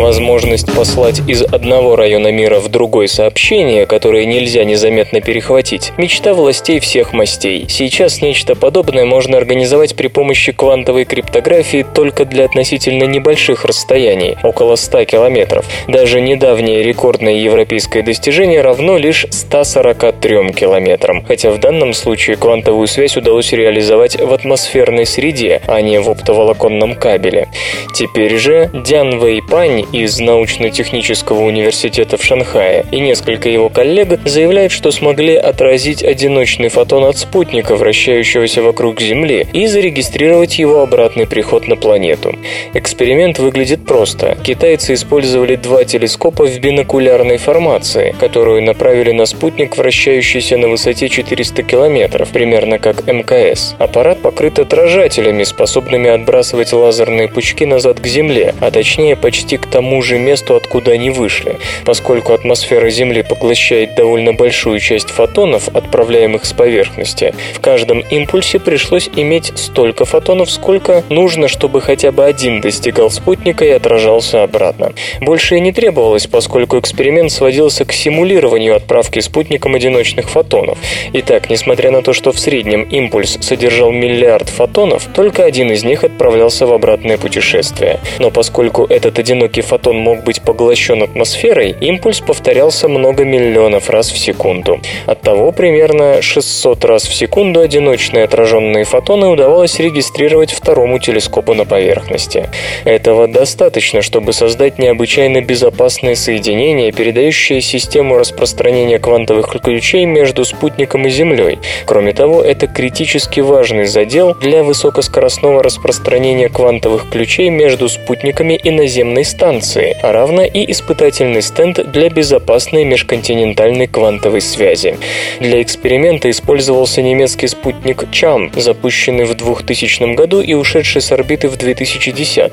[0.00, 6.80] Возможность послать из одного района мира в другой сообщение, которое нельзя незаметно перехватить, мечта властей
[6.80, 7.66] всех мастей.
[7.68, 14.76] Сейчас нечто подобное можно организовать при помощи квантовой криптографии только для относительно небольших расстояний, около
[14.76, 15.66] 100 километров.
[15.86, 23.18] Даже недавнее рекордное европейское достижение равно лишь 143 километрам, хотя в данном случае квантовую связь
[23.18, 27.48] удалось реализовать в атмосферной среде, а не в оптоволоконном кабеле.
[27.94, 34.90] Теперь же Дян Вэйпань из научно-технического университета в Шанхае и несколько его коллег заявляют, что
[34.90, 41.76] смогли отразить одиночный фотон от спутника, вращающегося вокруг Земли, и зарегистрировать его обратный приход на
[41.76, 42.34] планету.
[42.74, 44.36] Эксперимент выглядит просто.
[44.42, 51.62] Китайцы использовали два телескопа в бинокулярной формации, которую направили на спутник, вращающийся на высоте 400
[51.62, 53.74] километров, примерно как МКС.
[53.78, 60.02] Аппарат покрыт отражателями, способными отбрасывать лазерные пучки назад к Земле, а точнее почти к тому
[60.02, 61.56] же месту, откуда они вышли.
[61.84, 69.08] Поскольку атмосфера Земли поглощает довольно большую часть фотонов, отправляемых с поверхности, в каждом импульсе пришлось
[69.16, 74.92] иметь столько фотонов, сколько нужно, чтобы хотя бы один достигал спутника и отражался обратно.
[75.20, 80.78] Больше и не требовалось, поскольку эксперимент сводился к симулированию отправки спутником одиночных фотонов.
[81.12, 86.04] Итак, несмотря на то, что в среднем импульс содержал миллиард фотонов, только один из них
[86.04, 88.00] отправлялся в обратное путешествие.
[88.18, 94.10] Но поскольку этот одинокий маленький фотон мог быть поглощен атмосферой, импульс повторялся много миллионов раз
[94.10, 94.80] в секунду.
[95.06, 102.48] Оттого примерно 600 раз в секунду одиночные отраженные фотоны удавалось регистрировать второму телескопу на поверхности.
[102.84, 111.10] Этого достаточно, чтобы создать необычайно безопасное соединение, передающее систему распространения квантовых ключей между спутником и
[111.10, 111.58] Землей.
[111.86, 119.24] Кроме того, это критически важный задел для высокоскоростного распространения квантовых ключей между спутниками и наземной
[119.24, 124.96] станцией станции, а равно и испытательный стенд для безопасной межконтинентальной квантовой связи.
[125.40, 131.56] Для эксперимента использовался немецкий спутник ЧАМ, запущенный в 2000 году и ушедший с орбиты в
[131.56, 132.52] 2010.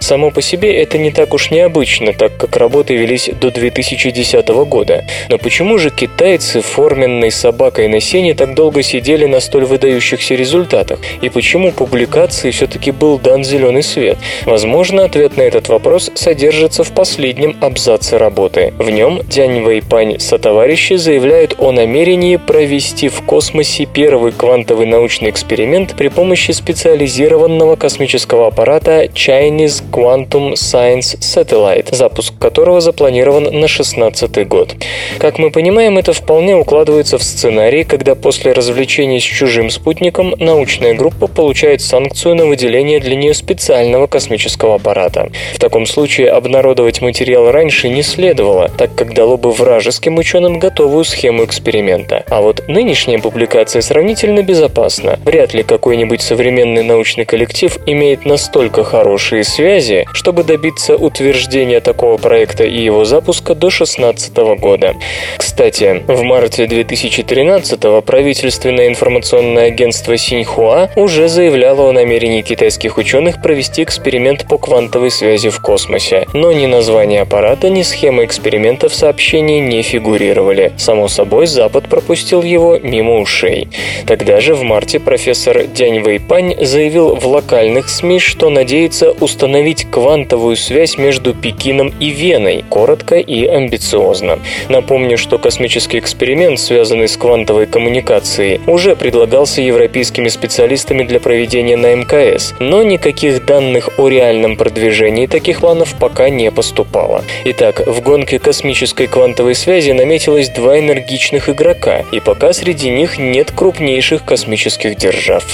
[0.00, 5.04] Само по себе это не так уж необычно, так как работы велись до 2010 года.
[5.28, 10.98] Но почему же китайцы форменной собакой на сене так долго сидели на столь выдающихся результатах?
[11.20, 14.16] И почему публикации все-таки был дан зеленый свет?
[14.46, 18.72] Возможно, ответ на этот вопрос содержится содержится в последнем абзаце работы.
[18.78, 25.96] В нем Дянь Вэйпань сотоварищи заявляют о намерении провести в космосе первый квантовый научный эксперимент
[25.96, 34.76] при помощи специализированного космического аппарата Chinese Quantum Science Satellite, запуск которого запланирован на 2016 год.
[35.18, 40.94] Как мы понимаем, это вполне укладывается в сценарий, когда после развлечения с чужим спутником научная
[40.94, 45.32] группа получает санкцию на выделение для нее специального космического аппарата.
[45.54, 51.04] В таком случае обнародовать материал раньше не следовало, так как дало бы вражеским ученым готовую
[51.04, 52.24] схему эксперимента.
[52.28, 55.18] А вот нынешняя публикация сравнительно безопасна.
[55.24, 62.64] Вряд ли какой-нибудь современный научный коллектив имеет настолько хорошие связи, чтобы добиться утверждения такого проекта
[62.64, 64.94] и его запуска до 2016 года.
[65.36, 73.82] Кстати, в марте 2013 правительственное информационное агентство Синьхуа уже заявляло о намерении китайских ученых провести
[73.82, 79.60] эксперимент по квантовой связи в космосе но ни название аппарата, ни схема эксперимента в сообщении
[79.60, 80.72] не фигурировали.
[80.76, 83.68] Само собой, Запад пропустил его мимо ушей.
[84.06, 90.56] Тогда же в марте профессор Дянь Вэйпань заявил в локальных СМИ, что надеется установить квантовую
[90.56, 94.38] связь между Пекином и Веной, коротко и амбициозно.
[94.68, 101.94] Напомню, что космический эксперимент, связанный с квантовой коммуникацией, уже предлагался европейскими специалистами для проведения на
[101.94, 107.22] МКС, но никаких данных о реальном продвижении таких планов пока пока не поступало.
[107.44, 113.50] Итак, в гонке космической квантовой связи наметилось два энергичных игрока, и пока среди них нет
[113.50, 115.44] крупнейших космических держав.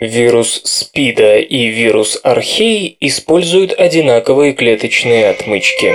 [0.00, 5.94] Вирус СПИДа и вирус Архей используют одинаковые клеточные отмычки.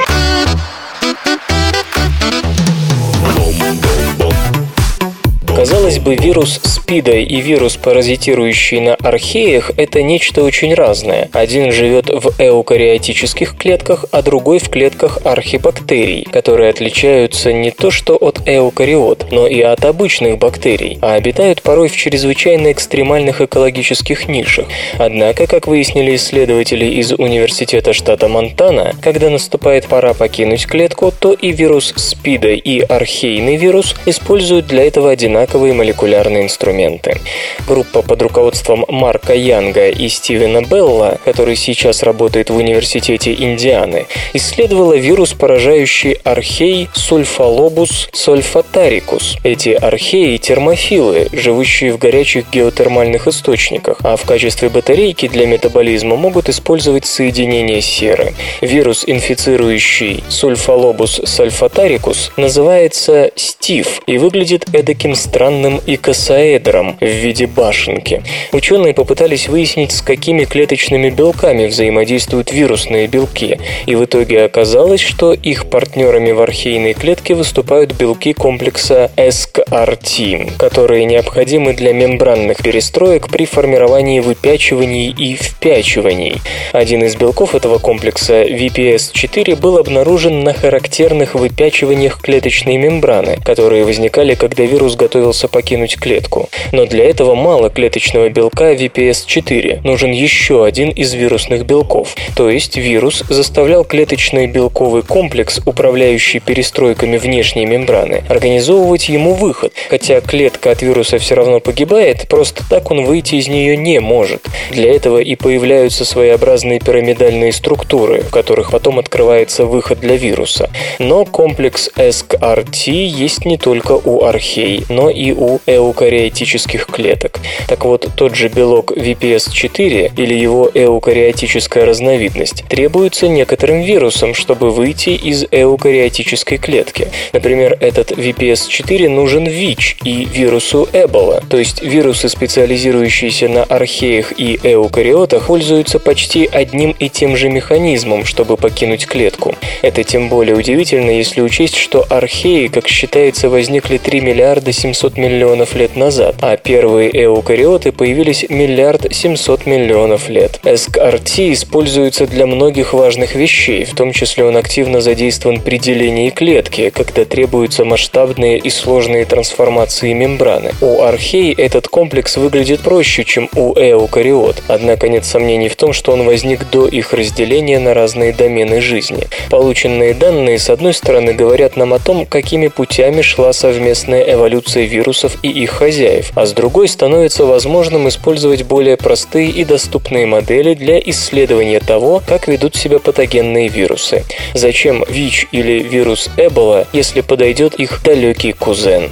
[5.59, 11.27] Казалось бы, вирус СПИДа и вирус, паразитирующий на археях, это нечто очень разное.
[11.33, 18.15] Один живет в эукариотических клетках, а другой в клетках архибактерий, которые отличаются не то что
[18.15, 24.67] от эукариот, но и от обычных бактерий, а обитают порой в чрезвычайно экстремальных экологических нишах.
[24.97, 31.51] Однако, как выяснили исследователи из Университета штата Монтана, когда наступает пора покинуть клетку, то и
[31.51, 37.19] вирус СПИДа, и архейный вирус используют для этого одинаковые молекулярные инструменты.
[37.67, 44.95] Группа под руководством Марка Янга и Стивена Белла, который сейчас работает в Университете Индианы, исследовала
[44.95, 49.37] вирус, поражающий архей сульфалобус сульфатарикус.
[49.43, 56.49] Эти археи– термофилы, живущие в горячих геотермальных источниках, а в качестве батарейки для метаболизма могут
[56.49, 58.33] использовать соединение серы.
[58.61, 68.23] Вирус, инфицирующий сульфалобус сульфатарикус, называется стив и выглядит эдаким странным икосаэдром в виде башенки.
[68.51, 75.33] Ученые попытались выяснить, с какими клеточными белками взаимодействуют вирусные белки, и в итоге оказалось, что
[75.33, 83.45] их партнерами в архейной клетке выступают белки комплекса SCRT, которые необходимы для мембранных перестроек при
[83.45, 86.41] формировании выпячиваний и впячиваний.
[86.73, 94.33] Один из белков этого комплекса, VPS4, был обнаружен на характерных выпячиваниях клеточной мембраны, которые возникали,
[94.33, 96.49] когда вирус готовился покинуть клетку.
[96.71, 102.15] Но для этого мало клеточного белка VPS4, нужен еще один из вирусных белков.
[102.35, 110.21] То есть вирус заставлял клеточный белковый комплекс, управляющий перестройками внешней мембраны, организовывать ему выход, хотя
[110.21, 114.45] клетка от вируса все равно погибает, просто так он выйти из нее не может.
[114.71, 120.69] Для этого и появляются своеобразные пирамидальные структуры, в которых потом открывается выход для вируса.
[120.99, 127.39] Но комплекс SCRT есть не только у архей, но и у эукариотических клеток.
[127.67, 135.09] Так вот, тот же белок VPS4 или его эукариотическая разновидность требуется некоторым вирусам, чтобы выйти
[135.09, 137.07] из эукариотической клетки.
[137.33, 144.59] Например, этот VPS4 нужен ВИЧ и вирусу Эбола, то есть вирусы, специализирующиеся на археях и
[144.63, 149.55] эукариотах, пользуются почти одним и тем же механизмом, чтобы покинуть клетку.
[149.81, 155.75] Это тем более удивительно, если учесть, что археи, как считается, возникли 3 миллиарда 700 миллионов
[155.75, 160.59] лет назад, а первые эукариоты появились миллиард 700 миллионов лет.
[160.63, 166.89] SCRT используется для многих важных вещей, в том числе он активно задействован при делении клетки,
[166.89, 170.73] когда требуются масштабные и сложные трансформации мембраны.
[170.81, 176.11] У архей этот комплекс выглядит проще, чем у эукариот, однако нет сомнений в том, что
[176.11, 179.27] он возник до их разделения на разные домены жизни.
[179.49, 185.37] Полученные данные, с одной стороны, говорят нам о том, какими путями шла совместная эволюция вирусов
[185.43, 190.99] и их хозяев, а с другой становится возможным использовать более простые и доступные модели для
[190.99, 194.25] исследования того, как ведут себя патогенные вирусы.
[194.53, 199.11] Зачем ВИЧ или вирус Эбола, если подойдет их далекий кузен?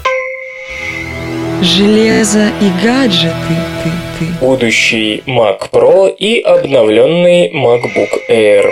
[1.61, 3.33] Железо и гаджеты,
[3.83, 4.25] ты, ты.
[4.45, 8.69] Будущий Mac Pro и обновленный MacBook Air.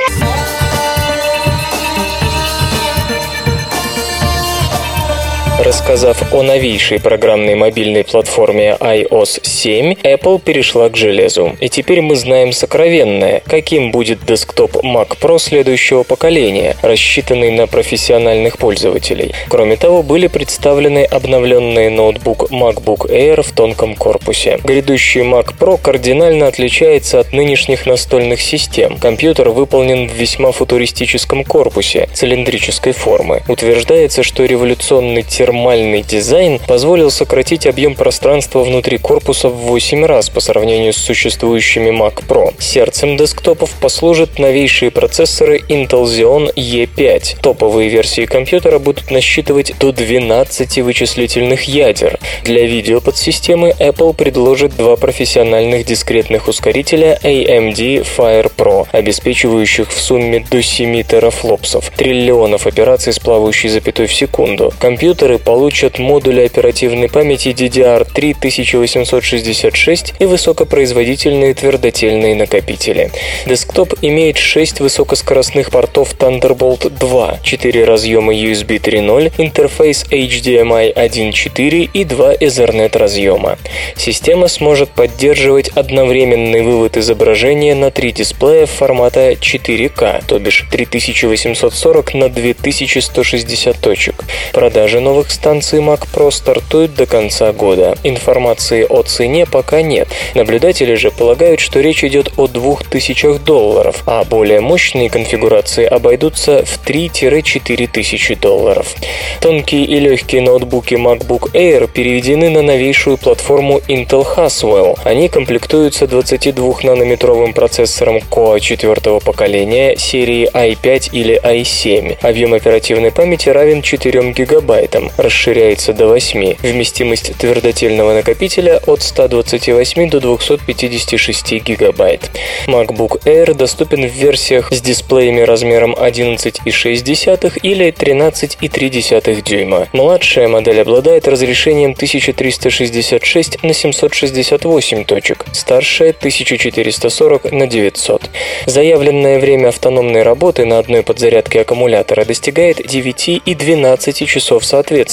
[5.57, 11.55] Рассказав о новейшей программной мобильной платформе iOS 7, Apple перешла к железу.
[11.61, 18.57] И теперь мы знаем сокровенное, каким будет десктоп Mac Pro следующего поколения, рассчитанный на профессиональных
[18.57, 19.33] пользователей.
[19.47, 24.59] Кроме того, были представлены обновленные ноутбук MacBook Air в тонком корпусе.
[24.61, 28.97] Грядущий Mac Pro кардинально отличается от нынешних настольных систем.
[28.97, 33.41] Компьютер выполнен в весьма футуристическом корпусе, цилиндрической формы.
[33.47, 40.39] Утверждается, что революционный термальный дизайн позволил сократить объем пространства внутри корпуса в 8 раз по
[40.39, 42.51] сравнению с существующими Mac Pro.
[42.57, 47.41] Сердцем десктопов послужат новейшие процессоры Intel Xeon E5.
[47.41, 52.17] Топовые версии компьютера будут насчитывать до 12 вычислительных ядер.
[52.43, 60.63] Для видеоподсистемы Apple предложит два профессиональных дискретных ускорителя AMD Fire Pro, обеспечивающих в сумме до
[60.63, 64.73] 7 терафлопсов, триллионов операций с плавающей запятой в секунду.
[64.79, 73.11] Компьютеры получат модули оперативной памяти DDR3 1866 и высокопроизводительные твердотельные накопители.
[73.45, 82.03] Десктоп имеет 6 высокоскоростных портов Thunderbolt 2, 4 разъема USB 3.0, интерфейс HDMI 1.4 и
[82.03, 83.57] 2 Ethernet разъема.
[83.95, 92.29] Система сможет поддерживать одновременный вывод изображения на три дисплея формата 4К, то бишь 3840 на
[92.29, 94.23] 2160 точек.
[94.53, 97.95] Продажи новых новых станций Pro стартуют до конца года.
[98.03, 100.07] Информации о цене пока нет.
[100.35, 106.79] Наблюдатели же полагают, что речь идет о 2000 долларов, а более мощные конфигурации обойдутся в
[106.85, 108.95] 3-4 тысячи долларов.
[109.41, 114.97] Тонкие и легкие ноутбуки MacBook Air переведены на новейшую платформу Intel Haswell.
[115.03, 122.17] Они комплектуются 22-нанометровым процессором Core 4 поколения серии i5 или i7.
[122.21, 126.55] Объем оперативной памяти равен 4 гигабайтам, расширяется до 8.
[126.61, 132.31] Вместимость твердотельного накопителя от 128 до 256 гигабайт.
[132.67, 139.87] MacBook Air доступен в версиях с дисплеями размером 11,6 или 13,3 дюйма.
[139.93, 148.29] Младшая модель обладает разрешением 1366 на 768 точек, старшая 1440 на 900.
[148.65, 155.04] Заявленное время автономной работы на одной подзарядке аккумулятора достигает 9 и 12 часов соответственно.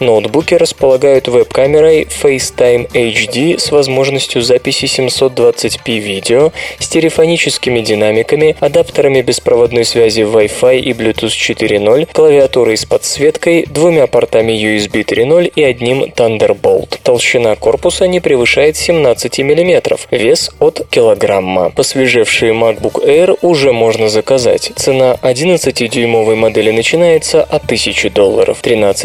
[0.00, 10.22] Ноутбуки располагают веб-камерой FaceTime HD с возможностью записи 720p видео, стереофоническими динамиками, адаптерами беспроводной связи
[10.22, 16.98] Wi-Fi и Bluetooth 4.0, клавиатурой с подсветкой, двумя портами USB 3.0 и одним Thunderbolt.
[17.02, 21.70] Толщина корпуса не превышает 17 мм, вес от килограмма.
[21.70, 24.72] Посвежевшие MacBook Air уже можно заказать.
[24.76, 28.58] Цена 11-дюймовой модели начинается от 1000 долларов,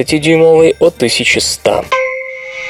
[0.10, 1.98] 13-дюймовой от 1100.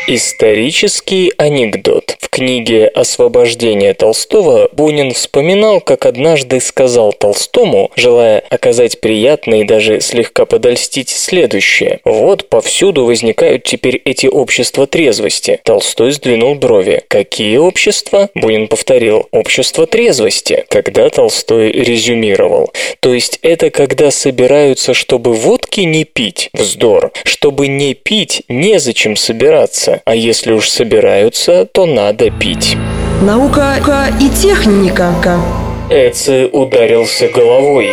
[0.07, 2.15] Исторический анекдот.
[2.19, 9.99] В книге «Освобождение Толстого» Бунин вспоминал, как однажды сказал Толстому, желая оказать приятное и даже
[9.99, 11.99] слегка подольстить следующее.
[12.05, 15.59] «Вот повсюду возникают теперь эти общества трезвости».
[15.63, 17.03] Толстой сдвинул брови.
[17.07, 19.27] «Какие общества?» Бунин повторил.
[19.31, 20.65] «Общество трезвости».
[20.69, 22.71] Когда Толстой резюмировал.
[22.99, 26.49] То есть это когда собираются, чтобы водки не пить?
[26.53, 27.11] Вздор.
[27.23, 32.77] Чтобы не пить, незачем собираться а если уж собираются, то надо пить.
[33.21, 33.75] Наука
[34.21, 35.13] и техника.
[35.89, 37.91] Эци ударился головой.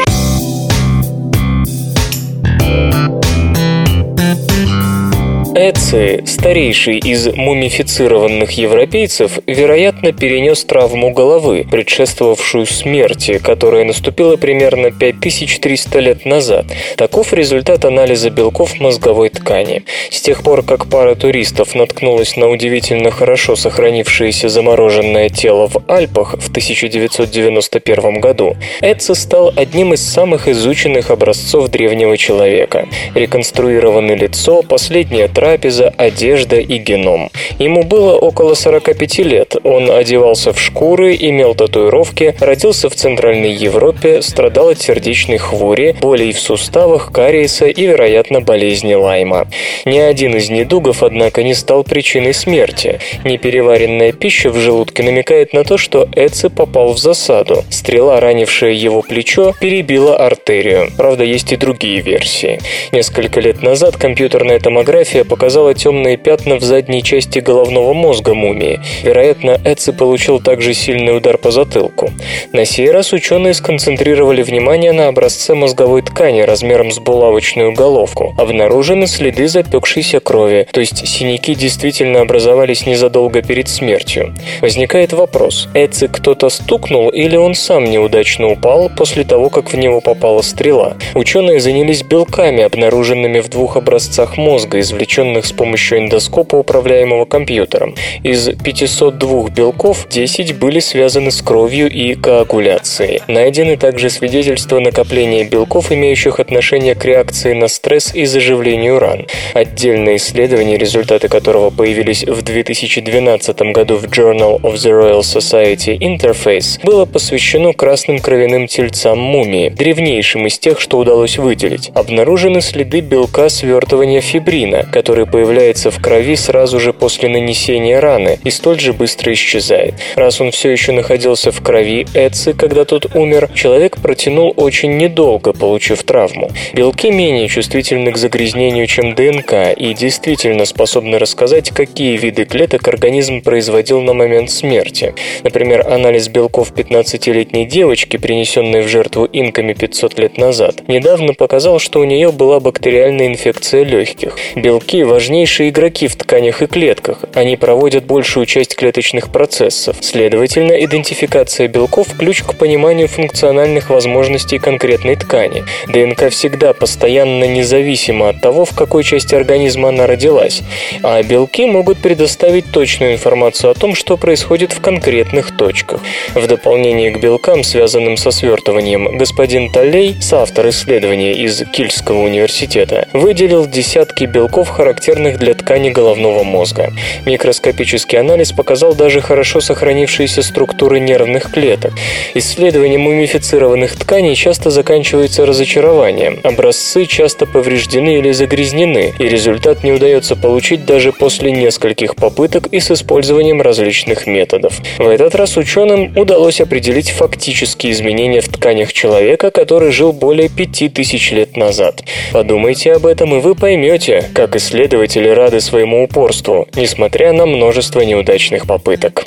[5.59, 15.99] Эци, старейший из мумифицированных европейцев, вероятно, перенес травму головы, предшествовавшую смерти, которая наступила примерно 5300
[16.01, 16.67] лет назад.
[16.99, 19.85] Таков результат анализа белков мозговой ткани.
[20.11, 26.35] С тех пор, как пара туристов наткнулась на удивительно хорошо сохранившееся замороженное тело в Альпах
[26.39, 32.87] в 1991 году, Эци стал одним из самых изученных образцов древнего человека.
[33.15, 37.31] Реконструировано лицо, последняя травма, трапеза, одежда и геном.
[37.61, 39.55] Ему было около 45 лет.
[39.63, 46.33] Он одевался в шкуры, имел татуировки, родился в Центральной Европе, страдал от сердечной хвори, болей
[46.33, 49.47] в суставах, кариеса и, вероятно, болезни Лайма.
[49.85, 52.99] Ни один из недугов, однако, не стал причиной смерти.
[53.25, 57.63] Непереваренная пища в желудке намекает на то, что Эци попал в засаду.
[57.71, 60.91] Стрела, ранившая его плечо, перебила артерию.
[60.97, 62.59] Правда, есть и другие версии.
[62.91, 65.36] Несколько лет назад компьютерная томография показала
[65.77, 68.81] темные пятна в задней части головного мозга мумии.
[69.03, 72.11] Вероятно, Эци получил также сильный удар по затылку.
[72.53, 78.35] На сей раз ученые сконцентрировали внимание на образце мозговой ткани размером с булавочную головку.
[78.39, 84.35] Обнаружены следы запекшейся крови, то есть синяки действительно образовались незадолго перед смертью.
[84.61, 90.01] Возникает вопрос, Эци кто-то стукнул или он сам неудачно упал после того, как в него
[90.01, 90.97] попала стрела?
[91.15, 97.95] Ученые занялись белками, обнаруженными в двух образцах мозга, извлеченных извлеченных с помощью эндоскопа, управляемого компьютером.
[98.23, 103.23] Из 502 белков 10 были связаны с кровью и коагуляцией.
[103.27, 109.27] Найдены также свидетельства накопления белков, имеющих отношение к реакции на стресс и заживлению ран.
[109.55, 116.81] Отдельное исследование, результаты которого появились в 2012 году в Journal of the Royal Society Interface,
[116.83, 121.91] было посвящено красным кровяным тельцам мумии, древнейшим из тех, что удалось выделить.
[121.95, 128.39] Обнаружены следы белка свертывания фибрина, который который появляется в крови сразу же после нанесения раны
[128.45, 129.95] и столь же быстро исчезает.
[130.15, 135.55] Раз он все еще находился в крови Эци, когда тот умер, человек протянул очень недолго,
[135.55, 136.51] получив травму.
[136.75, 143.41] Белки менее чувствительны к загрязнению, чем ДНК, и действительно способны рассказать, какие виды клеток организм
[143.41, 145.15] производил на момент смерти.
[145.45, 152.01] Например, анализ белков 15-летней девочки, принесенной в жертву инками 500 лет назад, недавно показал, что
[152.01, 154.37] у нее была бактериальная инфекция легких.
[154.57, 157.19] Белки важнейшие игроки в тканях и клетках.
[157.35, 159.97] Они проводят большую часть клеточных процессов.
[160.01, 165.65] Следовательно, идентификация белков– ключ к пониманию функциональных возможностей конкретной ткани.
[165.89, 170.63] ДНК всегда постоянно независима от того, в какой части организма она родилась,
[171.03, 176.01] а белки могут предоставить точную информацию о том, что происходит в конкретных точках.
[176.35, 183.67] В дополнение к белкам, связанным со свертыванием, господин Таллей, соавтор исследования из Кильского университета, выделил
[183.67, 184.96] десятки белков, характерных
[185.39, 186.93] для ткани головного мозга.
[187.25, 191.93] Микроскопический анализ показал даже хорошо сохранившиеся структуры нервных клеток.
[192.35, 196.41] Исследование мумифицированных тканей часто заканчивается разочарованием.
[196.43, 202.81] Образцы часто повреждены или загрязнены, и результат не удается получить даже после нескольких попыток и
[202.81, 204.81] с использованием различных методов.
[204.99, 210.89] В этот раз ученым удалось определить фактические изменения в тканях человека, который жил более пяти
[210.89, 212.03] тысяч лет назад.
[212.33, 218.69] Подумайте об этом, и вы поймете, как исследователи рады своему упорству, несмотря на множество неудачных
[218.69, 219.25] попыток.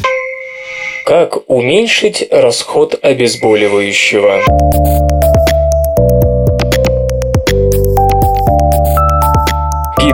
[1.05, 4.39] Как уменьшить расход обезболивающего?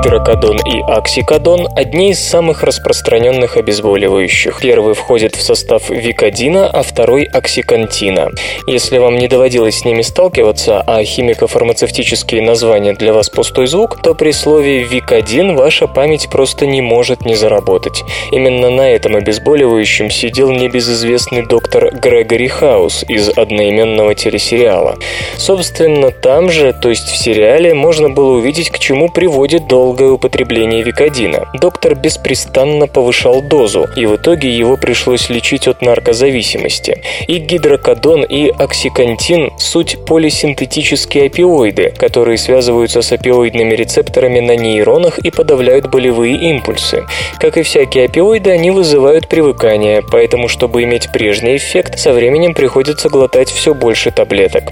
[0.05, 4.59] Гидрокодон и оксикодон– одни из самых распространенных обезболивающих.
[4.61, 8.29] Первый входит в состав викодина, а второй– оксикантина.
[8.67, 14.13] Если вам не доводилось с ними сталкиваться, а химико-фармацевтические названия для вас пустой звук, то
[14.13, 18.03] при слове викодин ваша память просто не может не заработать.
[18.31, 24.97] Именно на этом обезболивающем сидел небезызвестный доктор Грегори Хаус из одноименного телесериала.
[25.37, 30.11] Собственно, там же, то есть в сериале, можно было увидеть, к чему приводит долг долгое
[30.11, 31.45] употребление викодина.
[31.53, 37.01] Доктор беспрестанно повышал дозу, и в итоге его пришлось лечить от наркозависимости.
[37.27, 45.31] И гидрокодон, и оксикантин– суть полисинтетические опиоиды, которые связываются с опиоидными рецепторами на нейронах и
[45.31, 47.05] подавляют болевые импульсы.
[47.39, 53.07] Как и всякие опиоиды, они вызывают привыкание, поэтому, чтобы иметь прежний эффект, со временем приходится
[53.07, 54.63] глотать все больше таблеток.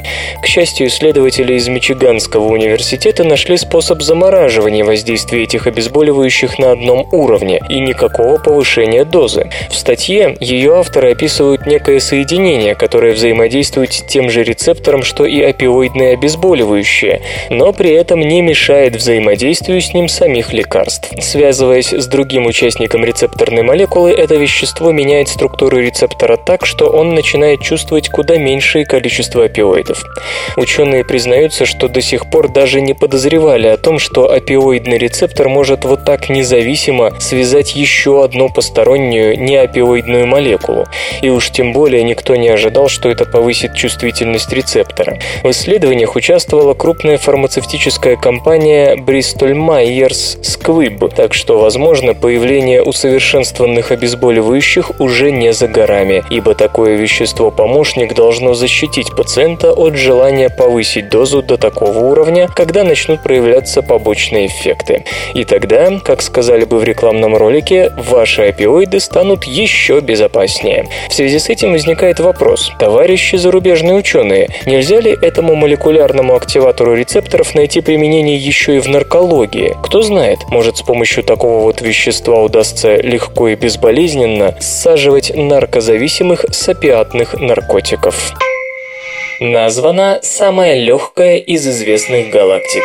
[0.41, 7.07] К счастью, исследователи из Мичиганского университета нашли способ замораживания воздействия воздействие этих обезболивающих на одном
[7.11, 9.49] уровне и никакого повышения дозы.
[9.69, 15.39] В статье ее авторы описывают некое соединение, которое взаимодействует с тем же рецептором, что и
[15.41, 21.11] опиоидные обезболивающие, но при этом не мешает взаимодействию с ним самих лекарств.
[21.21, 27.61] Связываясь с другим участником рецепторной молекулы, это вещество меняет структуру рецептора так, что он начинает
[27.61, 30.03] чувствовать куда меньшее количество опиоидов.
[30.57, 35.83] Ученые признаются, что до сих пор даже не подозревали о том, что опиоидный рецептор может
[35.83, 40.85] вот так независимо связать еще одну постороннюю неопиоидную молекулу.
[41.21, 45.19] И уж тем более никто не ожидал, что это повысит чувствительность рецептора.
[45.43, 55.01] В исследованиях участвовала крупная фармацевтическая компания Bristol Myers Squibb, так что, возможно, появление усовершенствованных обезболивающих
[55.01, 61.57] уже не за горами, ибо такое вещество-помощник должно защитить пациента от желания повысить дозу до
[61.57, 65.03] такого уровня, когда начнут проявляться побочные эффекты эффекты.
[65.33, 70.87] И тогда, как сказали бы в рекламном ролике, ваши опиоиды станут еще безопаснее.
[71.09, 72.71] В связи с этим возникает вопрос.
[72.79, 79.75] Товарищи зарубежные ученые, нельзя ли этому молекулярному активатору рецепторов найти применение еще и в наркологии?
[79.83, 86.69] Кто знает, может с помощью такого вот вещества удастся легко и безболезненно саживать наркозависимых с
[86.69, 88.33] опиатных наркотиков.
[89.39, 92.83] Названа самая легкая из известных галактик.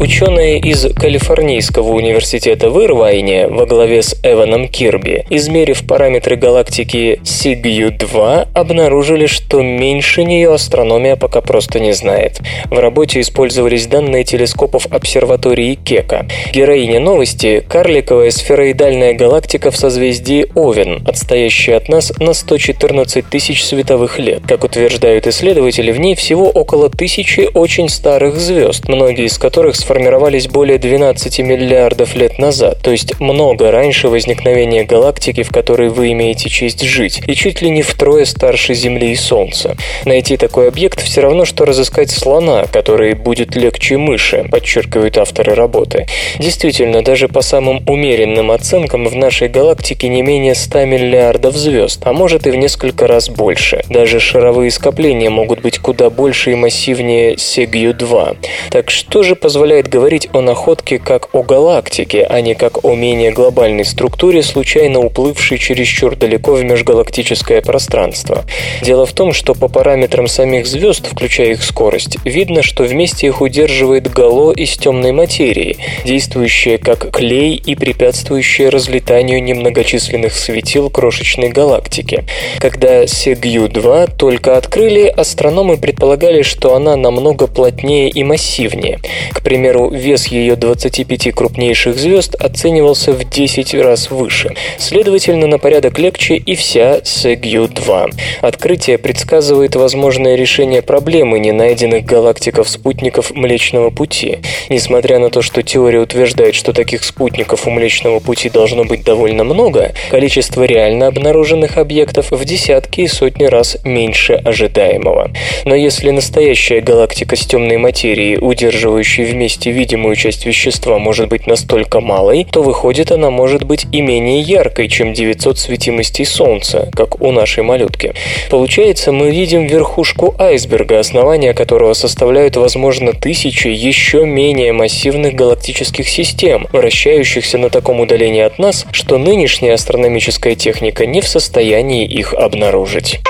[0.00, 8.48] Ученые из Калифорнийского университета в Ирвайне во главе с Эваном Кирби, измерив параметры галактики Сигью-2,
[8.54, 12.40] обнаружили, что меньше нее астрономия пока просто не знает.
[12.70, 16.26] В работе использовались данные телескопов обсерватории Кека.
[16.54, 24.18] Героиня новости– карликовая сфероидальная галактика в созвездии Овен, отстоящая от нас на 114 тысяч световых
[24.18, 24.44] лет.
[24.48, 29.89] Как утверждают исследователи, в ней всего около тысячи очень старых звезд, многие из которых сформированы
[29.90, 36.12] сформировались более 12 миллиардов лет назад, то есть много раньше возникновения галактики, в которой вы
[36.12, 39.76] имеете честь жить, и чуть ли не втрое старше Земли и Солнца.
[40.04, 46.06] Найти такой объект все равно, что разыскать слона, который будет легче мыши, подчеркивают авторы работы.
[46.38, 52.12] Действительно, даже по самым умеренным оценкам в нашей галактике не менее 100 миллиардов звезд, а
[52.12, 53.82] может и в несколько раз больше.
[53.88, 58.36] Даже шаровые скопления могут быть куда больше и массивнее Сегью-2.
[58.70, 62.94] Так что же позволяет предпочитает говорить о находке как о галактике, а не как о
[62.94, 68.44] менее глобальной структуре, случайно уплывшей чересчур далеко в межгалактическое пространство.
[68.82, 73.40] Дело в том, что по параметрам самих звезд, включая их скорость, видно, что вместе их
[73.40, 82.24] удерживает гало из темной материи, действующее как клей и препятствующее разлетанию немногочисленных светил крошечной галактики.
[82.58, 88.98] Когда Сегью-2 только открыли, астрономы предполагали, что она намного плотнее и массивнее.
[89.32, 94.54] К примеру, вес ее 25 крупнейших звезд оценивался в 10 раз выше.
[94.78, 98.14] Следовательно, на порядок легче и вся Сегью-2.
[98.40, 104.38] Открытие предсказывает возможное решение проблемы не найденных галактиков-спутников Млечного Пути.
[104.68, 109.44] Несмотря на то, что теория утверждает, что таких спутников у Млечного Пути должно быть довольно
[109.44, 115.30] много, количество реально обнаруженных объектов в десятки и сотни раз меньше ожидаемого.
[115.64, 122.00] Но если настоящая галактика с темной материей, удерживающей вместе видимую часть вещества, может быть настолько
[122.00, 127.30] малой, то выходит она может быть и менее яркой, чем 900 светимостей Солнца, как у
[127.32, 128.14] нашей малютки.
[128.50, 136.66] Получается, мы видим верхушку айсберга, основания которого составляют, возможно, тысячи еще менее массивных галактических систем,
[136.72, 143.20] вращающихся на таком удалении от нас, что нынешняя астрономическая техника не в состоянии их обнаружить.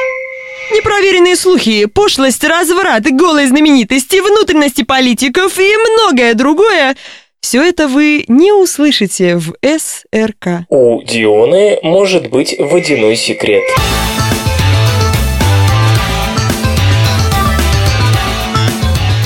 [0.73, 6.97] Непроверенные слухи, пошлость, разврат, голые знаменитости, внутренности политиков и многое другое
[7.41, 10.67] все это вы не услышите в СРК.
[10.69, 13.65] У Дионы может быть водяной секрет.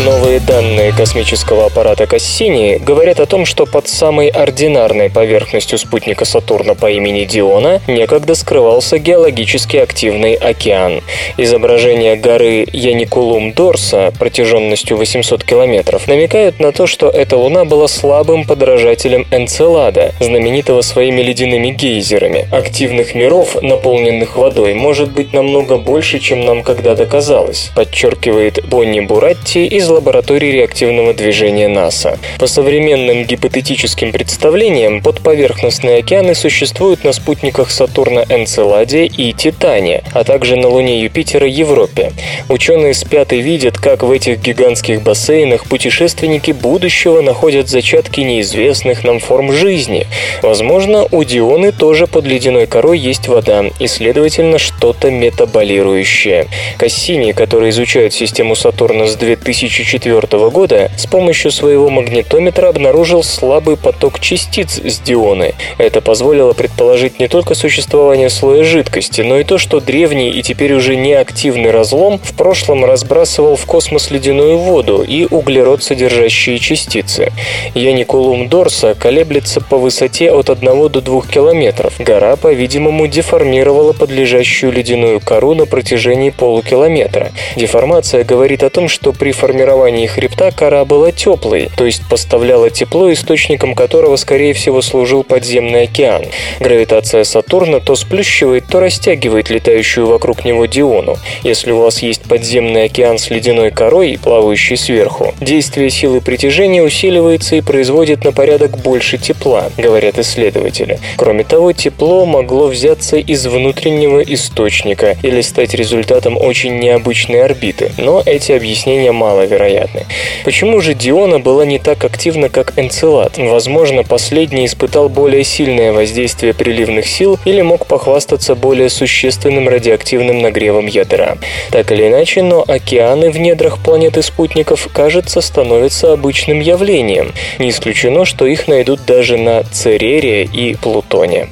[0.02, 6.74] Новые данные космического аппарата Кассини говорят о том, что под самой ординарной поверхностью спутника Сатурна
[6.74, 11.00] по имени Диона некогда скрывался геологически активный океан.
[11.36, 19.26] Изображение горы Яникулум-Дорса протяженностью 800 километров намекают на то, что эта луна была слабым подражателем
[19.30, 22.48] Энцелада, знаменитого своими ледяными гейзерами.
[22.50, 29.64] Активных миров, наполненных водой, может быть намного больше, чем нам когда-то казалось, подчеркивает Бонни Буратти
[29.66, 32.18] из лаборатории реактивного движения НАСА.
[32.38, 40.56] По современным гипотетическим представлениям, подповерхностные океаны существуют на спутниках Сатурна Энцеладе и Титане, а также
[40.56, 42.12] на Луне Юпитера Европе.
[42.48, 49.20] Ученые спят и видят, как в этих гигантских бассейнах путешественники будущего находят зачатки неизвестных нам
[49.20, 50.06] форм жизни.
[50.42, 56.46] Возможно, у Дионы тоже под ледяной корой есть вода и, следовательно, что-то метаболирующее.
[56.78, 63.76] Кассини, который изучает систему Сатурна с 2000 2004 года с помощью своего магнитометра обнаружил слабый
[63.76, 65.54] поток частиц с Дионы.
[65.78, 70.74] Это позволило предположить не только существование слоя жидкости, но и то, что древний и теперь
[70.74, 77.32] уже неактивный разлом в прошлом разбрасывал в космос ледяную воду и углерод содержащие частицы.
[77.74, 81.94] Яникулум Дорса колеблется по высоте от 1 до 2 километров.
[81.98, 87.32] Гора, по-видимому, деформировала подлежащую ледяную кору на протяжении полукилометра.
[87.56, 92.68] Деформация говорит о том, что при формировании формировании хребта кора была теплой, то есть поставляла
[92.68, 96.24] тепло, источником которого, скорее всего, служил подземный океан.
[96.60, 101.16] Гравитация Сатурна то сплющивает, то растягивает летающую вокруг него Диону.
[101.44, 107.56] Если у вас есть подземный океан с ледяной корой, плавающий сверху, действие силы притяжения усиливается
[107.56, 110.98] и производит на порядок больше тепла, говорят исследователи.
[111.16, 118.22] Кроме того, тепло могло взяться из внутреннего источника или стать результатом очень необычной орбиты, но
[118.26, 120.06] эти объяснения маловероятны невероятны.
[120.44, 123.38] Почему же Диона была не так активна, как Энцелад?
[123.38, 130.86] Возможно, последний испытал более сильное воздействие приливных сил или мог похвастаться более существенным радиоактивным нагревом
[130.86, 131.38] ядра.
[131.70, 137.32] Так или иначе, но океаны в недрах планеты спутников, кажется, становятся обычным явлением.
[137.58, 141.48] Не исключено, что их найдут даже на Церере и Плутоне.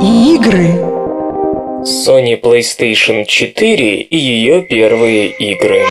[0.00, 0.91] Игры
[1.84, 5.88] Sony PlayStation 4 и ее первые игры.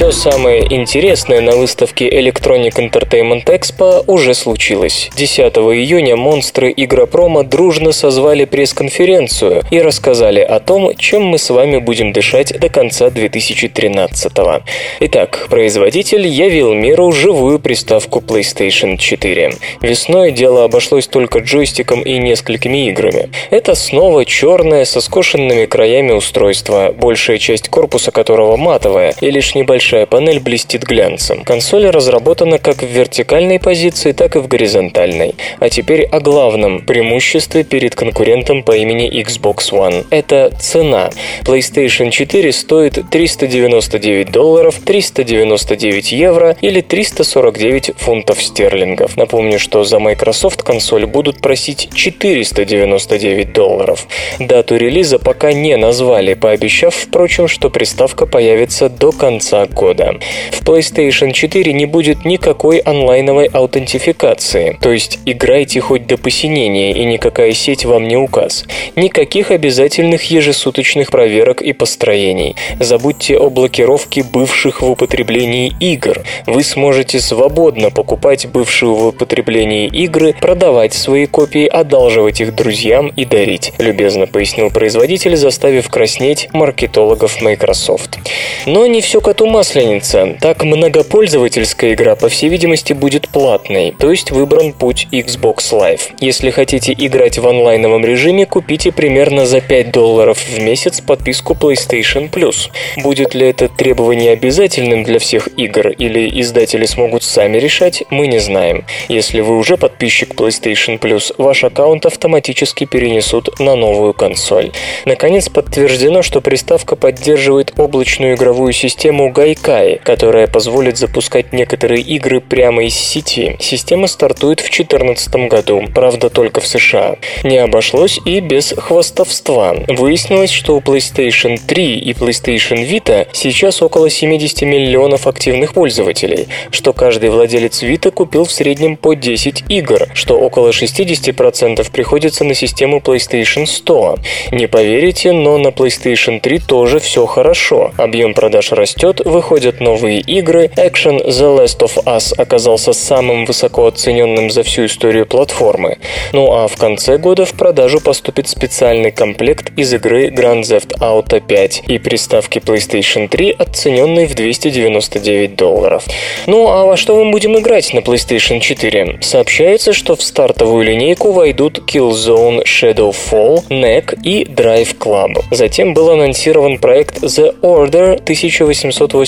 [0.00, 5.10] Все самое интересное на выставке Electronic Entertainment Expo уже случилось.
[5.14, 11.76] 10 июня монстры Игропрома дружно созвали пресс-конференцию и рассказали о том, чем мы с вами
[11.76, 14.62] будем дышать до конца 2013 -го.
[15.00, 19.52] Итак, производитель явил миру живую приставку PlayStation 4.
[19.82, 23.28] Весной дело обошлось только джойстиком и несколькими играми.
[23.50, 29.89] Это снова черное со скошенными краями устройство, большая часть корпуса которого матовая, и лишь небольшая
[29.90, 31.42] большая панель блестит глянцем.
[31.42, 35.34] Консоль разработана как в вертикальной позиции, так и в горизонтальной.
[35.58, 40.06] А теперь о главном преимуществе перед конкурентом по имени Xbox One.
[40.10, 41.10] Это цена.
[41.42, 49.16] PlayStation 4 стоит 399 долларов, 399 евро или 349 фунтов стерлингов.
[49.16, 54.06] Напомню, что за Microsoft консоль будут просить 499 долларов.
[54.38, 59.79] Дату релиза пока не назвали, пообещав, впрочем, что приставка появится до конца года.
[59.80, 67.04] В PlayStation 4 не будет никакой онлайновой аутентификации, то есть играйте хоть до посинения и
[67.04, 68.66] никакая сеть вам не указ.
[68.94, 72.56] Никаких обязательных ежесуточных проверок и построений.
[72.78, 76.22] Забудьте о блокировке бывших в употреблении игр.
[76.46, 83.24] Вы сможете свободно покупать бывшие в употреблении игры, продавать свои копии, одалживать их друзьям и
[83.24, 88.18] дарить, любезно пояснил производитель, заставив краснеть маркетологов Microsoft.
[88.66, 90.36] Но не все коту масленица.
[90.40, 96.00] Так многопользовательская игра, по всей видимости, будет платной, то есть выбран путь Xbox Live.
[96.20, 102.30] Если хотите играть в онлайновом режиме, купите примерно за 5 долларов в месяц подписку PlayStation
[102.30, 102.70] Plus.
[102.96, 108.40] Будет ли это требование обязательным для всех игр или издатели смогут сами решать, мы не
[108.40, 108.84] знаем.
[109.08, 114.72] Если вы уже подписчик PlayStation Plus, ваш аккаунт автоматически перенесут на новую консоль.
[115.04, 122.84] Наконец подтверждено, что приставка поддерживает облачную игровую систему Gaikai, которая позволит запускать некоторые игры прямо
[122.84, 123.56] из сети.
[123.58, 127.16] Система стартует в 2014 году, правда только в США.
[127.42, 129.76] Не обошлось и без хвастовства.
[129.88, 136.92] Выяснилось, что у PlayStation 3 и PlayStation Vita сейчас около 70 миллионов активных пользователей, что
[136.92, 142.98] каждый владелец Vita купил в среднем по 10 игр, что около 60% приходится на систему
[142.98, 144.16] PlayStation 100.
[144.52, 147.92] Не поверите, но на PlayStation 3 тоже все хорошо.
[147.96, 154.50] Объем продаж растет, выходят новые игры, Action The Last of Us оказался самым высоко оцененным
[154.50, 155.96] за всю историю платформы.
[156.32, 161.40] Ну а в конце года в продажу поступит специальный комплект из игры Grand Theft Auto
[161.40, 166.04] 5 и приставки PlayStation 3, оцененной в 299 долларов.
[166.46, 169.20] Ну а во что мы будем играть на PlayStation 4?
[169.22, 175.42] Сообщается, что в стартовую линейку войдут Killzone Shadowfall, NEC и Drive Club.
[175.50, 178.22] Затем был анонсирован проект The Order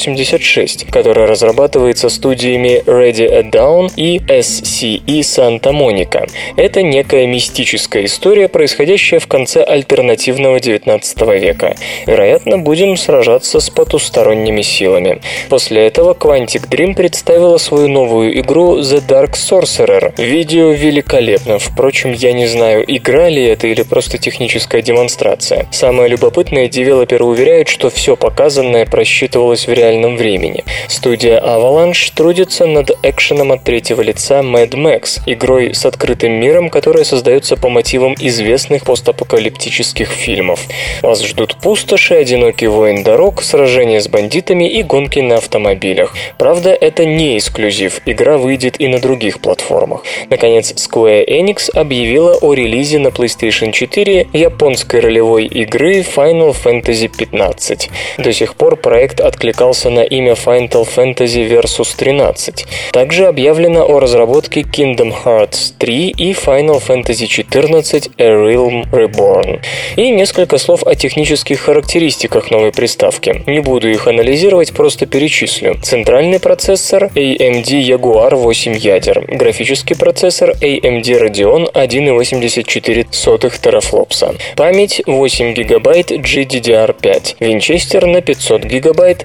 [0.02, 6.28] 1886, который разрабатывается студиями Ready at Down и SCE Santa Monica.
[6.56, 11.76] Это некая мистическая история, происходящая в конце альтернативного 19 века.
[12.06, 15.20] Вероятно, будем сражаться с потусторонними силами.
[15.48, 20.12] После этого Quantic Dream представила свою новую игру The Dark Sorcerer.
[20.20, 25.66] Видео великолепно, впрочем, я не знаю, игра ли это или просто техническая демонстрация.
[25.70, 30.64] Самое любопытное, девелоперы уверяют, что все показанное просчитывалось в реальном времени.
[30.88, 37.04] Студия Avalanche трудится над экшеном от третьего лица Mad Max, игрой с открытым миром, которая
[37.04, 40.60] создается по мотивам известных постапокалиптических фильмов.
[41.02, 46.14] Вас ждут пустоши, одинокий воин дорог, сражения с бандитами и гонки на автомобилях.
[46.38, 50.04] Правда, это не эксклюзив, игра выйдет и на других платформах.
[50.30, 57.90] Наконец, Square Enix объявила о релизе на PlayStation 4 японской ролевой игры Final Fantasy 15.
[58.18, 62.66] До сих пор проект откликался на имя Final Fantasy Versus 13.
[62.92, 69.60] Также объявлено о разработке Kingdom Hearts 3 и Final Fantasy 14 A Realm Reborn.
[69.96, 73.42] И несколько слов о технических характеристиках новой приставки.
[73.46, 75.76] Не буду их анализировать, просто перечислю.
[75.82, 79.24] Центральный процессор AMD Jaguar 8 ядер.
[79.28, 84.34] Графический процессор AMD Radeon 1,84 терафлопса.
[84.56, 87.36] Память 8 ГБ GDDR5.
[87.40, 89.16] Винчестер на 500 ГБ.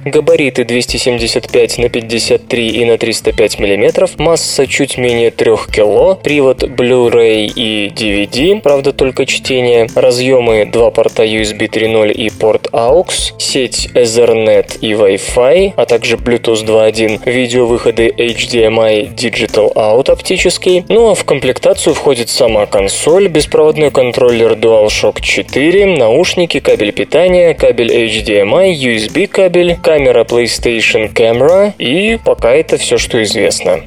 [0.48, 4.08] Габариты 275 на 53 и на 305 мм.
[4.18, 6.18] Масса чуть менее 3 кг.
[6.24, 9.88] Привод Blu-ray и DVD, правда только чтение.
[9.94, 13.34] Разъемы 2 порта USB 3.0 и порт AUX.
[13.38, 17.30] Сеть Ethernet и Wi-Fi, а также Bluetooth 2.1.
[17.30, 20.86] Видеовыходы HDMI Digital Out оптический.
[20.88, 27.92] Ну а в комплектацию входит сама консоль, беспроводной контроллер DualShock 4, наушники, кабель питания, кабель
[27.92, 33.82] HDMI, USB кабель, камера PlayStation Camera и пока это все, что известно.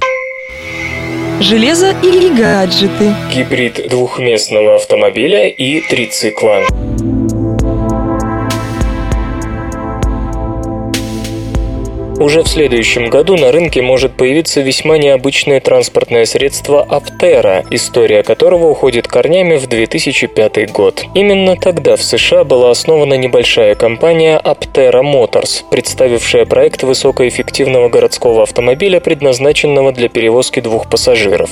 [1.40, 3.14] Железо или гаджеты?
[3.32, 6.64] Гибрид двухместного автомобиля и трицикла.
[12.20, 18.66] Уже в следующем году на рынке может появиться весьма необычное транспортное средство Аптера, история которого
[18.66, 21.02] уходит корнями в 2005 год.
[21.14, 29.00] Именно тогда в США была основана небольшая компания Aptera Motors, представившая проект высокоэффективного городского автомобиля,
[29.00, 31.48] предназначенного для перевозки двух пассажиров.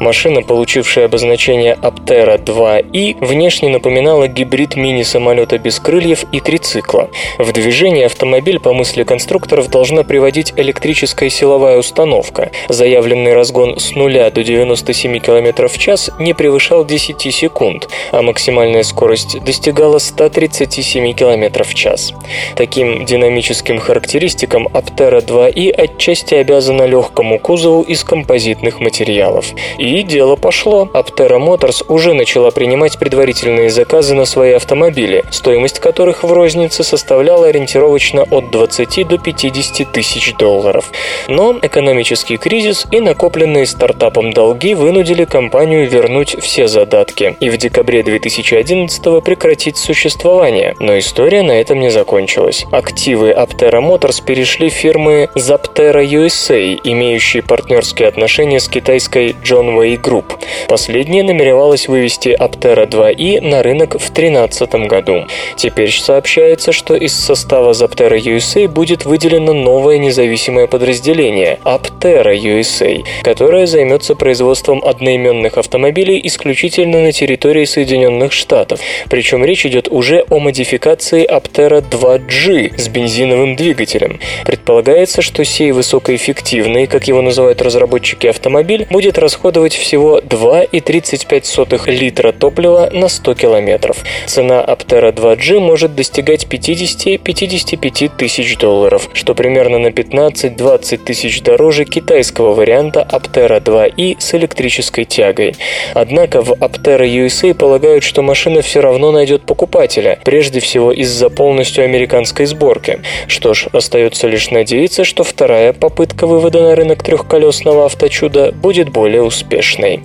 [0.00, 7.08] Машина, получившая обозначение Aptera 2i, внешне напоминала гибрид мини-самолета без крыльев и трицикла.
[7.38, 12.50] В движении автомобиль, по мысли конструкторов, должна приводить электрическая силовая установка.
[12.68, 18.82] Заявленный разгон с 0 до 97 км в час не превышал 10 секунд, а максимальная
[18.82, 22.12] скорость достигала 137 км в час.
[22.56, 29.46] Таким динамическим характеристикам Aptera 2i отчасти обязана легкому кузову из композитных материалов.
[29.78, 30.90] И дело пошло.
[30.92, 37.46] Aptera Motors уже начала принимать предварительные заказы на свои автомобили, стоимость которых в рознице составляла
[37.46, 39.99] ориентировочно от 20 до 50 тысяч
[40.36, 40.92] долларов.
[41.28, 48.02] Но экономический кризис и накопленные стартапом долги вынудили компанию вернуть все задатки и в декабре
[48.02, 50.74] 2011 прекратить существование.
[50.78, 52.64] Но история на этом не закончилась.
[52.70, 60.24] Активы Aptera Motors перешли фирмы Zaptera USA, имеющие партнерские отношения с китайской John Way Group.
[60.68, 65.26] Последняя намеревалась вывести Aptera 2i на рынок в 2013 году.
[65.56, 73.66] Теперь сообщается, что из состава Zaptera USA будет выделено новое независимое подразделение– Aptera USA, которое
[73.66, 78.80] займется производством одноименных автомобилей исключительно на территории Соединенных Штатов.
[79.08, 84.20] Причем речь идет уже о модификации Aptera 2G с бензиновым двигателем.
[84.44, 92.90] Предполагается, что сей высокоэффективный, как его называют разработчики автомобиль, будет расходовать всего 2,35 литра топлива
[92.92, 93.98] на 100 километров.
[94.26, 102.54] Цена Aptera 2G может достигать 50-55 тысяч долларов, что примерно на 15-20 тысяч дороже китайского
[102.54, 105.54] варианта Aptera 2i с электрической тягой.
[105.94, 111.84] Однако в Aptera USA полагают, что машина все равно найдет покупателя, прежде всего из-за полностью
[111.84, 113.00] американской сборки.
[113.26, 119.22] Что ж, остается лишь надеяться, что вторая попытка вывода на рынок трехколесного авточуда будет более
[119.22, 120.00] успешной.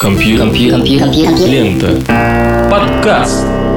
[0.00, 0.46] Компьютер.
[0.46, 1.48] Компьютер.
[1.48, 1.88] Лента.
[2.70, 3.67] Подкаст.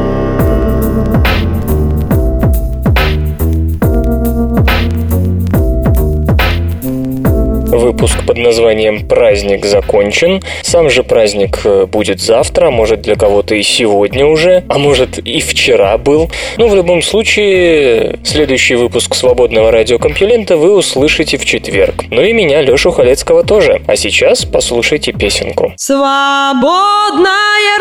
[7.71, 10.41] Выпуск под названием «Праздник закончен».
[10.61, 15.39] Сам же праздник э, будет завтра, может для кого-то и сегодня уже, а может и
[15.39, 16.29] вчера был.
[16.57, 22.03] Но в любом случае, следующий выпуск свободного радиокомпьюлента вы услышите в четверг.
[22.09, 23.81] Ну и меня, Лешу Халецкого, тоже.
[23.87, 25.71] А сейчас послушайте песенку.
[25.77, 27.31] Свободное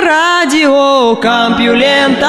[0.01, 2.29] радио Компьюлента.